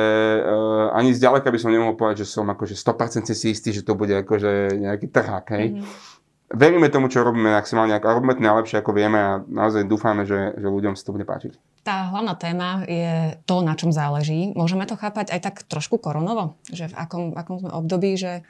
uh, 0.47 0.95
ani 0.95 1.11
zďaleka 1.17 1.51
by 1.51 1.59
som 1.59 1.75
nemohol 1.75 1.99
povedať, 1.99 2.23
že 2.23 2.39
som 2.39 2.47
akože 2.47 2.79
100% 2.79 3.35
si 3.35 3.51
istý, 3.51 3.75
že 3.75 3.83
to 3.83 3.99
bude 3.99 4.15
akože 4.15 4.79
nejaký 4.79 5.11
trhák, 5.11 5.47
hej. 5.59 5.75
Mm-hmm. 5.75 6.15
Veríme 6.55 6.87
tomu, 6.87 7.11
čo 7.11 7.27
robíme 7.27 7.51
maximálne, 7.51 7.99
ako 7.99 8.23
robíme 8.23 8.39
to 8.39 8.47
najlepšie, 8.47 8.79
ako 8.79 8.95
vieme 8.95 9.19
a 9.19 9.43
naozaj 9.43 9.83
dúfame, 9.91 10.23
že, 10.23 10.55
že 10.55 10.69
ľuďom 10.71 10.95
sa 10.95 11.03
to 11.03 11.15
bude 11.19 11.27
páčiť. 11.27 11.59
Tá 11.87 12.11
hlavná 12.11 12.35
téma 12.35 12.83
je 12.83 13.39
to, 13.47 13.63
na 13.63 13.79
čom 13.79 13.95
záleží. 13.95 14.51
Môžeme 14.59 14.91
to 14.91 14.99
chápať 14.99 15.31
aj 15.31 15.39
tak 15.39 15.57
trošku 15.71 16.03
koronovo? 16.03 16.59
Že 16.67 16.91
v 16.91 16.95
akom, 16.99 17.25
akom 17.39 17.63
sme 17.63 17.71
období, 17.71 18.19
že, 18.19 18.43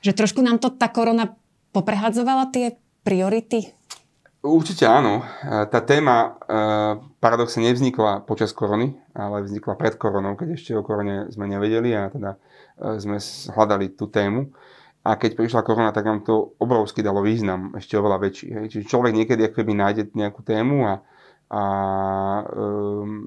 že 0.00 0.16
trošku 0.16 0.40
nám 0.40 0.56
to 0.56 0.72
tá 0.72 0.88
korona 0.88 1.36
poprehadzovala 1.76 2.48
tie 2.48 2.80
priority? 3.04 3.76
Určite 4.40 4.88
áno. 4.88 5.20
Tá 5.44 5.84
téma 5.84 6.16
e, 6.16 6.28
paradoxne 7.20 7.60
nevznikla 7.60 8.24
počas 8.24 8.56
korony, 8.56 8.96
ale 9.12 9.44
vznikla 9.44 9.76
pred 9.76 10.00
koronou, 10.00 10.32
keď 10.40 10.48
ešte 10.56 10.72
o 10.72 10.80
korone 10.80 11.28
sme 11.28 11.44
nevedeli 11.52 11.92
a 11.92 12.08
teda 12.08 12.40
e, 12.80 12.96
sme 12.96 13.20
hľadali 13.52 13.92
tú 13.92 14.08
tému. 14.08 14.48
A 15.04 15.20
keď 15.20 15.36
prišla 15.36 15.60
korona, 15.60 15.92
tak 15.92 16.08
nám 16.08 16.24
to 16.24 16.56
obrovsky 16.56 17.04
dalo 17.04 17.20
význam, 17.20 17.76
ešte 17.76 18.00
oveľa 18.00 18.16
väčší. 18.16 18.46
Čiže 18.72 18.88
človek 18.88 19.12
niekedy 19.12 19.44
akoby 19.44 19.76
nájde 19.76 20.02
nejakú 20.16 20.40
tému 20.40 20.88
a, 20.88 21.04
a 21.50 21.62
um, 22.50 23.26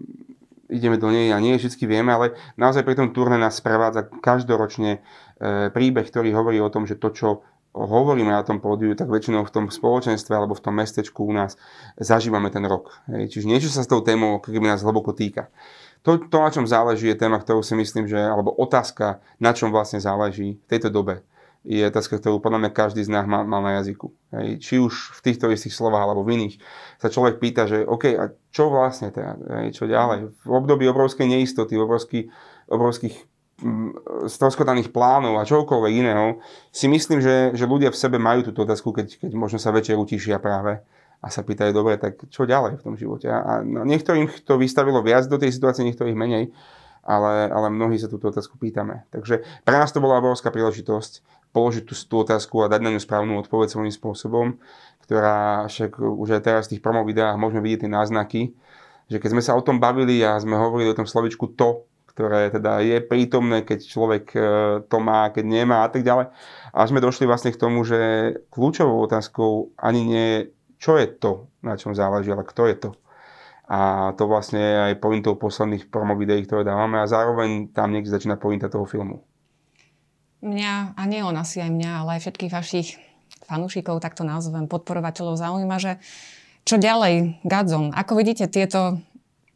ideme 0.69 1.01
do 1.01 1.09
nej 1.09 1.33
a 1.33 1.41
nie 1.41 1.57
vždy 1.57 1.83
vieme, 1.89 2.13
ale 2.13 2.37
naozaj 2.55 2.85
pri 2.85 2.95
tom 2.95 3.09
turné 3.09 3.41
nás 3.41 3.57
sprevádza 3.57 4.05
každoročne 4.21 4.99
e, 5.41 5.73
príbeh, 5.73 6.05
ktorý 6.05 6.29
hovorí 6.37 6.61
o 6.61 6.69
tom, 6.69 6.85
že 6.85 6.95
to, 6.95 7.09
čo 7.09 7.41
hovoríme 7.73 8.29
na 8.29 8.45
tom 8.45 8.61
pódiu, 8.61 8.93
tak 8.93 9.09
väčšinou 9.09 9.45
v 9.45 9.53
tom 9.53 9.65
spoločenstve 9.69 10.33
alebo 10.33 10.53
v 10.53 10.63
tom 10.63 10.77
mestečku 10.77 11.25
u 11.25 11.33
nás 11.33 11.57
zažívame 11.97 12.53
ten 12.53 12.65
rok. 12.65 13.01
Hej. 13.09 13.33
Čiže 13.33 13.49
niečo 13.49 13.69
sa 13.73 13.81
s 13.85 13.89
tou 13.89 14.01
témou 14.01 14.41
keby 14.41 14.69
nás 14.69 14.85
hlboko 14.85 15.13
týka. 15.13 15.49
To, 16.05 16.15
to, 16.15 16.37
na 16.39 16.49
čom 16.49 16.63
záleží, 16.63 17.11
je 17.11 17.19
téma, 17.19 17.43
ktorú 17.43 17.59
si 17.59 17.75
myslím, 17.75 18.07
že, 18.07 18.17
alebo 18.17 18.55
otázka, 18.55 19.19
na 19.35 19.51
čom 19.51 19.69
vlastne 19.69 19.99
záleží 19.99 20.55
v 20.63 20.67
tejto 20.69 20.87
dobe 20.93 21.25
je 21.69 21.85
otázka, 21.85 22.17
ktorú 22.17 22.41
podľa 22.41 22.65
mňa 22.65 22.71
každý 22.73 23.05
z 23.05 23.13
nás 23.13 23.29
má, 23.29 23.45
má 23.45 23.61
na 23.61 23.77
jazyku. 23.77 24.09
Hej. 24.33 24.57
Či 24.57 24.75
už 24.81 24.93
v 25.13 25.19
týchto 25.21 25.53
istých 25.53 25.77
slovách 25.77 26.09
alebo 26.09 26.25
v 26.25 26.41
iných 26.41 26.55
sa 26.97 27.13
človek 27.13 27.37
pýta, 27.37 27.69
že 27.69 27.85
OK, 27.85 28.09
a 28.17 28.33
čo 28.49 28.73
vlastne 28.73 29.13
teda, 29.13 29.37
hej, 29.61 29.77
čo 29.77 29.85
ďalej? 29.85 30.33
V 30.33 30.49
období 30.49 30.89
obrovskej 30.89 31.29
neistoty, 31.29 31.77
obrovský, 31.77 32.33
obrovských 32.73 33.13
mm, 33.61 34.25
stroskotaných 34.25 34.89
plánov 34.89 35.37
a 35.37 35.45
čokoľvek 35.45 35.93
iného, 35.93 36.41
si 36.73 36.89
myslím, 36.89 37.21
že, 37.21 37.53
že 37.53 37.69
ľudia 37.69 37.93
v 37.93 38.01
sebe 38.01 38.17
majú 38.17 38.49
túto 38.49 38.65
otázku, 38.65 38.89
keď, 38.89 39.29
keď 39.29 39.31
možno 39.37 39.61
sa 39.61 39.69
večer 39.69 39.93
utišia 39.93 40.41
práve 40.41 40.81
a 41.21 41.27
sa 41.29 41.45
pýtajú, 41.45 41.69
dobre, 41.69 42.01
tak 42.01 42.17
čo 42.33 42.49
ďalej 42.49 42.81
v 42.81 42.85
tom 42.89 42.97
živote? 42.97 43.29
A 43.29 43.61
no, 43.61 43.85
niektorým 43.85 44.25
to 44.41 44.57
vystavilo 44.57 45.05
viac 45.05 45.29
do 45.29 45.37
tej 45.37 45.53
situácie, 45.53 45.85
niektorých 45.85 46.17
menej, 46.17 46.49
ale, 47.03 47.47
ale 47.51 47.67
mnohí 47.71 47.97
sa 47.99 48.11
túto 48.11 48.31
otázku 48.31 48.55
pýtame. 48.59 49.07
Takže 49.11 49.43
pre 49.63 49.75
nás 49.75 49.91
to 49.91 50.03
bola 50.03 50.19
obrovská 50.19 50.51
príležitosť 50.51 51.38
položiť 51.51 51.83
tú, 51.85 51.93
tú 51.97 52.15
otázku 52.21 52.61
a 52.61 52.71
dať 52.71 52.81
na 52.83 52.91
ňu 52.93 53.01
správnu 53.01 53.41
odpoveď 53.41 53.73
svojím 53.73 53.93
spôsobom, 53.93 54.47
ktorá 55.03 55.65
však 55.65 55.97
už 55.97 56.37
aj 56.37 56.41
teraz 56.45 56.63
v 56.69 56.77
tých 56.77 56.83
promo 56.85 57.01
videách 57.01 57.39
môžeme 57.41 57.65
vidieť 57.65 57.85
tie 57.85 57.91
náznaky, 57.91 58.41
že 59.09 59.17
keď 59.17 59.29
sme 59.33 59.41
sa 59.41 59.57
o 59.57 59.65
tom 59.65 59.81
bavili 59.81 60.21
a 60.21 60.37
sme 60.37 60.53
hovorili 60.53 60.93
o 60.93 60.97
tom 60.97 61.09
slovičku 61.09 61.57
to, 61.57 61.89
ktoré 62.13 62.53
teda 62.53 62.83
je 62.85 62.99
prítomné, 63.01 63.63
keď 63.65 63.79
človek 63.79 64.25
e, 64.35 64.39
to 64.85 64.97
má, 64.99 65.31
keď 65.33 65.45
nemá 65.47 65.87
a 65.87 65.89
tak 65.89 66.03
ďalej. 66.03 66.29
A 66.75 66.79
sme 66.85 66.99
došli 67.01 67.23
vlastne 67.25 67.49
k 67.49 67.61
tomu, 67.61 67.81
že 67.87 67.97
kľúčovou 68.51 69.01
otázkou 69.07 69.71
ani 69.79 70.01
nie 70.03 70.25
je, 70.35 70.39
čo 70.77 70.99
je 70.99 71.07
to, 71.07 71.47
na 71.63 71.79
čom 71.79 71.95
záleží, 71.95 72.29
ale 72.29 72.43
kto 72.43 72.67
je 72.67 72.75
to. 72.75 72.89
A 73.71 74.11
to 74.19 74.27
vlastne 74.27 74.59
je 74.59 74.77
aj 74.91 75.01
pointou 75.01 75.39
posledných 75.39 75.87
promo 75.87 76.13
videí, 76.19 76.43
ktoré 76.43 76.67
dávame 76.67 76.99
a 76.99 77.07
zároveň 77.07 77.71
tam 77.71 77.95
niekde 77.95 78.11
začína 78.11 78.35
pointa 78.35 78.67
toho 78.67 78.83
filmu 78.83 79.28
mňa, 80.41 80.95
a 80.95 81.01
nie 81.07 81.21
on 81.23 81.35
asi 81.35 81.59
aj 81.59 81.71
mňa, 81.71 81.91
ale 82.03 82.09
aj 82.17 82.21
všetkých 82.27 82.53
vašich 82.53 82.97
fanúšikov, 83.45 83.99
tak 83.99 84.15
to 84.15 84.23
nazvem, 84.27 84.69
podporovateľov 84.69 85.35
zaujíma, 85.39 85.77
že 85.81 85.97
čo 86.67 86.77
ďalej, 86.77 87.41
Gadzon? 87.47 87.95
Ako 87.95 88.13
vidíte 88.13 88.45
tieto 88.45 89.01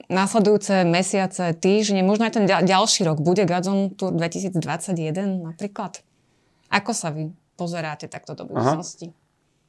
následujúce 0.10 0.84
mesiace, 0.84 1.54
týždne, 1.54 2.02
možno 2.02 2.26
aj 2.28 2.34
ten 2.41 2.46
ďalší 2.48 3.06
rok, 3.06 3.22
bude 3.22 3.46
Gadzon 3.46 3.93
Tour 3.93 4.12
2021 4.17 5.46
napríklad? 5.46 6.02
Ako 6.74 6.91
sa 6.91 7.13
vy 7.13 7.30
pozeráte 7.54 8.10
takto 8.10 8.34
do 8.34 8.50
budúcnosti? 8.50 9.13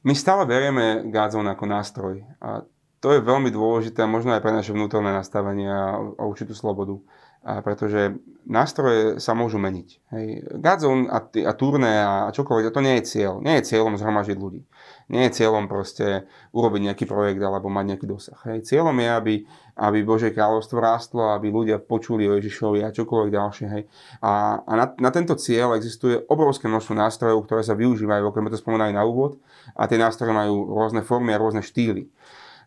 My 0.05 0.13
stále 0.17 0.45
berieme 0.49 1.05
Gadzon 1.09 1.45
ako 1.45 1.65
nástroj 1.69 2.25
a 2.41 2.65
to 3.01 3.13
je 3.13 3.21
veľmi 3.21 3.53
dôležité, 3.53 4.09
možno 4.09 4.33
aj 4.33 4.41
pre 4.41 4.49
naše 4.49 4.73
vnútorné 4.73 5.13
nastavenie 5.13 5.69
a 5.69 6.01
určitú 6.25 6.57
slobodu 6.57 6.97
a 7.45 7.61
pretože 7.61 8.17
nástroje 8.49 9.21
sa 9.21 9.37
môžu 9.37 9.61
meniť. 9.61 9.89
Hej. 10.17 10.25
Gazon 10.57 11.05
a, 11.05 11.21
a 11.21 11.53
turné 11.53 12.01
a 12.01 12.33
čokoľvek, 12.33 12.73
to 12.73 12.81
nie 12.81 12.97
je 12.97 13.03
cieľ. 13.05 13.37
Nie 13.37 13.61
je 13.61 13.69
cieľom 13.69 14.01
zhromažiť 14.01 14.33
ľudí. 14.33 14.65
Nie 15.13 15.29
je 15.29 15.37
cieľom 15.37 15.69
proste 15.69 16.25
urobiť 16.57 16.81
nejaký 16.89 17.05
projekt 17.05 17.37
alebo 17.45 17.69
mať 17.69 17.85
nejaký 17.93 18.05
dosah. 18.09 18.39
Hej. 18.49 18.65
Cieľom 18.65 18.97
je, 18.97 19.09
aby, 19.13 19.33
aby 19.77 19.97
Božie 20.01 20.33
kráľovstvo 20.33 20.81
rástlo, 20.81 21.37
aby 21.37 21.53
ľudia 21.53 21.77
počuli 21.77 22.25
o 22.25 22.33
Ježišovi 22.41 22.81
a 22.81 22.89
čokoľvek 22.89 23.29
ďalšie. 23.29 23.67
Hej. 23.69 23.83
A, 24.25 24.65
a 24.65 24.73
na, 24.73 24.85
na 24.97 25.09
tento 25.13 25.37
cieľ 25.37 25.77
existuje 25.77 26.17
obrovské 26.25 26.65
množstvo 26.65 26.97
nástrojov, 26.97 27.45
ktoré 27.45 27.61
sa 27.61 27.77
využívajú, 27.77 28.25
sme 28.25 28.49
to 28.49 28.57
spomínali 28.57 28.89
na 28.89 29.05
úvod. 29.05 29.37
A 29.77 29.85
tie 29.85 30.01
nástroje 30.01 30.33
majú 30.33 30.73
rôzne 30.73 31.05
formy 31.05 31.29
a 31.29 31.41
rôzne 31.41 31.61
štýly. 31.61 32.09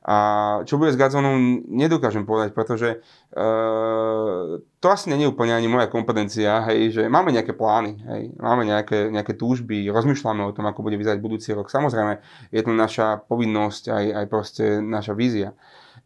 A 0.09 0.17
čo 0.65 0.81
bude 0.81 0.89
s 0.89 0.97
Gazonom, 0.97 1.69
nedokážem 1.69 2.25
povedať, 2.25 2.57
pretože 2.57 2.97
e, 2.97 2.99
to 4.81 4.87
asi 4.89 5.13
nie 5.13 5.21
je 5.21 5.29
úplne 5.29 5.53
ani 5.53 5.69
moja 5.69 5.85
kompetencia, 5.93 6.65
hej, 6.65 6.97
že 6.97 7.03
máme 7.13 7.29
nejaké 7.29 7.53
plány, 7.53 8.01
hej, 8.09 8.23
máme 8.41 8.65
nejaké, 8.65 9.13
nejaké 9.13 9.37
túžby, 9.37 9.85
rozmýšľame 9.93 10.49
o 10.49 10.57
tom, 10.57 10.65
ako 10.65 10.81
bude 10.81 10.97
vyzerať 10.97 11.21
budúci 11.21 11.53
rok. 11.53 11.69
Samozrejme, 11.69 12.25
je 12.49 12.63
to 12.65 12.73
naša 12.73 13.21
povinnosť, 13.29 13.93
aj, 13.93 14.05
aj 14.17 14.25
proste 14.33 14.65
naša 14.81 15.13
vízia. 15.13 15.53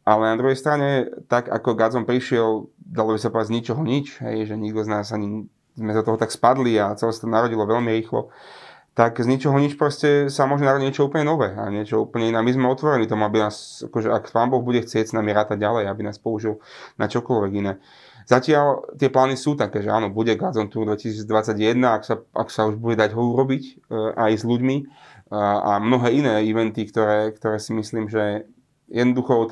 Ale 0.02 0.34
na 0.34 0.36
druhej 0.40 0.58
strane, 0.58 1.06
tak 1.30 1.46
ako 1.46 1.78
Gazon 1.78 2.02
prišiel, 2.02 2.74
dalo 2.82 3.14
by 3.14 3.22
sa 3.22 3.30
povedať 3.30 3.54
z 3.54 3.56
ničoho 3.62 3.86
nič, 3.86 4.18
hej, 4.18 4.50
že 4.50 4.58
nikto 4.58 4.82
z 4.82 4.90
nás 4.90 5.14
ani 5.14 5.46
sme 5.78 5.94
do 5.94 6.02
toho 6.02 6.18
tak 6.18 6.34
spadli 6.34 6.74
a 6.74 6.98
celé 6.98 7.14
sa 7.14 7.22
to 7.22 7.30
narodilo 7.30 7.62
veľmi 7.70 7.94
rýchlo, 8.02 8.34
tak 8.92 9.24
z 9.24 9.24
ničoho 9.24 9.56
nič 9.56 9.80
proste 9.80 10.28
sa 10.28 10.44
môže 10.44 10.68
narodiť 10.68 10.84
niečo 10.84 11.08
úplne 11.08 11.24
nové 11.24 11.48
a 11.56 11.72
niečo 11.72 12.04
úplne 12.04 12.28
iné. 12.28 12.38
My 12.44 12.52
sme 12.52 12.68
otvorení 12.68 13.08
tomu, 13.08 13.24
aby 13.24 13.40
nás, 13.40 13.80
akože 13.88 14.12
ak 14.12 14.28
pán 14.28 14.52
Boh 14.52 14.60
bude 14.60 14.84
chcieť 14.84 15.12
s 15.12 15.16
nami 15.16 15.32
rátať 15.32 15.56
ďalej, 15.56 15.88
aby 15.88 16.02
nás 16.04 16.20
použil 16.20 16.60
na 17.00 17.08
čokoľvek 17.08 17.52
iné. 17.56 17.80
Zatiaľ 18.28 18.94
tie 19.00 19.08
plány 19.08 19.34
sú 19.34 19.56
také, 19.58 19.82
že 19.82 19.90
áno, 19.90 20.12
bude 20.12 20.36
Gazon 20.36 20.68
Tour 20.68 20.86
2021, 20.86 21.74
ak 21.82 22.02
sa, 22.04 22.14
ak 22.36 22.48
sa 22.52 22.68
už 22.68 22.78
bude 22.78 22.94
dať 23.00 23.16
ho 23.16 23.22
urobiť 23.34 23.62
e, 23.64 23.72
aj 24.14 24.32
s 24.38 24.44
ľuďmi 24.46 24.76
a, 25.32 25.42
a 25.58 25.70
mnohé 25.82 26.22
iné 26.22 26.32
eventy, 26.44 26.86
ktoré, 26.86 27.32
ktoré 27.34 27.56
si 27.58 27.74
myslím, 27.74 28.06
že 28.06 28.46
jednoducho 28.92 29.32
od, 29.34 29.50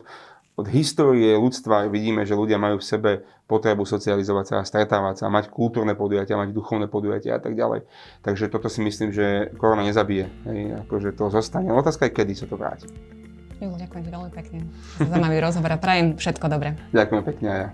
od 0.61 0.66
histórie 0.70 1.35
ľudstva 1.35 1.88
vidíme, 1.88 2.22
že 2.29 2.38
ľudia 2.38 2.61
majú 2.61 2.79
v 2.79 2.87
sebe 2.87 3.11
potrebu 3.50 3.82
socializovať 3.82 4.46
sa, 4.46 4.56
stretávať 4.62 5.26
sa, 5.26 5.26
mať 5.26 5.50
kultúrne 5.50 5.98
podujatia, 5.98 6.38
mať 6.38 6.54
duchovné 6.54 6.86
podujatia 6.86 7.34
a 7.36 7.42
tak 7.42 7.58
ďalej. 7.58 7.82
Takže 8.22 8.46
toto 8.46 8.70
si 8.70 8.78
myslím, 8.86 9.10
že 9.10 9.50
korona 9.58 9.82
nezabije. 9.82 10.30
Hej, 10.46 10.86
akože 10.86 11.18
to 11.18 11.26
zostane. 11.34 11.74
Otázka 11.74 12.06
je, 12.06 12.14
kedy 12.14 12.32
sa 12.38 12.46
to 12.46 12.54
vráti. 12.54 12.86
Jo, 13.58 13.74
ďakujem 13.74 14.08
veľmi 14.08 14.32
pekne. 14.32 14.58
Zaujímavý 15.02 15.38
rozhovor 15.50 15.74
a 15.74 15.78
prajem 15.82 16.14
všetko 16.14 16.46
dobré. 16.46 16.78
Ďakujem 16.94 17.22
pekne 17.26 17.48
aj 17.50 17.60
ja. 17.60 17.68